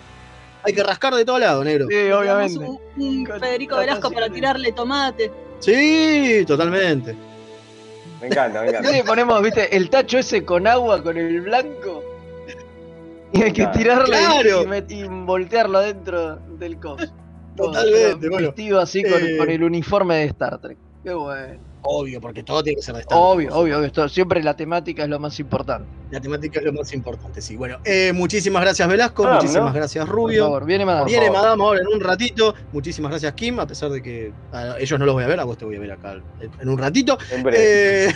[0.65, 1.87] Hay que rascar de todo lado, negro.
[1.89, 2.57] Sí, obviamente.
[2.59, 5.31] Un, un Federico Velasco para tirarle tomate.
[5.59, 7.15] Sí, totalmente.
[8.21, 8.91] me encanta, me ¿Qué encanta.
[8.91, 12.03] le ponemos, viste, el tacho ese con agua, con el blanco?
[13.33, 13.77] Y hay que Claro.
[13.77, 14.61] tirarlo y- Claro.
[14.63, 17.05] y, met- y voltearlo adentro del coso.
[17.57, 18.47] Totalmente, bueno.
[18.47, 19.37] Vestido así con, Eh.
[19.37, 20.77] con el uniforme de Star Trek.
[21.03, 21.59] Qué bueno.
[21.87, 23.59] Obvio, porque todo tiene que ser de Star Obvio, Wars.
[23.61, 25.87] obvio, esto, siempre la temática es lo más importante.
[26.11, 27.55] La temática es lo más importante, sí.
[27.55, 29.73] Bueno, eh, muchísimas gracias Velasco, Madame, muchísimas ¿no?
[29.73, 30.45] gracias Por Rubio.
[30.45, 31.05] favor, viene Madame.
[31.05, 31.29] Viene.
[31.29, 32.55] Madame ahora en un ratito.
[32.71, 35.43] Muchísimas gracias Kim, a pesar de que a ellos no los voy a ver, a
[35.43, 36.21] vos te voy a ver acá
[36.59, 37.17] en un ratito.
[37.31, 38.07] En breve.
[38.07, 38.13] Eh,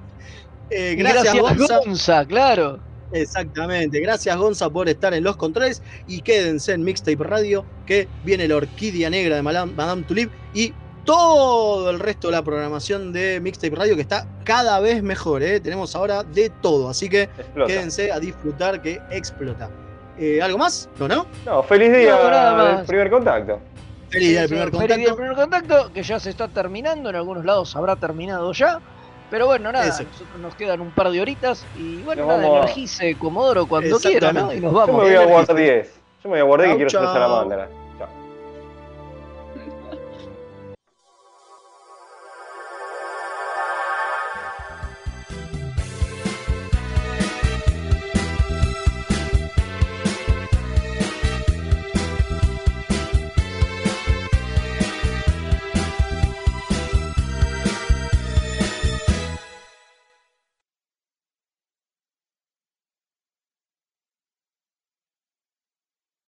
[0.70, 1.78] eh, gracias, gracias, Gonza.
[1.84, 2.80] Gonza, claro.
[3.12, 4.00] Exactamente.
[4.00, 5.82] Gracias, Gonza, por estar en los controles.
[6.06, 10.72] Y quédense en Mixtape Radio, que viene la orquídea negra de Madame, Madame Tulip y
[11.06, 15.42] todo el resto de la programación de Mixtape Radio, que está cada vez mejor.
[15.42, 15.60] ¿eh?
[15.60, 16.90] Tenemos ahora de todo.
[16.90, 17.66] Así que Explota.
[17.72, 19.70] quédense a disfrutar que explota.
[20.18, 20.90] Eh, ¿Algo más?
[20.98, 21.26] ¿No, no?
[21.46, 22.86] No, feliz día No, nada del más.
[22.86, 23.60] primer contacto.
[24.10, 25.16] Feliz día del primer sí, feliz día del contacto.
[25.16, 25.36] primer
[25.66, 28.80] contacto, que ya se está terminando, en algunos lados habrá terminado ya.
[29.30, 30.04] Pero bueno, nada, Eso.
[30.04, 33.98] nosotros nos quedan un par de horitas y bueno, Nos nada, a- energice Comodoro cuando
[33.98, 34.52] quiera, ¿no?
[34.52, 34.96] Y nos Yo vamos.
[35.02, 35.86] me voy a guardar 10.
[36.22, 37.12] Yo me voy a guardar que Chau, quiero ser chau.
[37.14, 37.68] salamandra.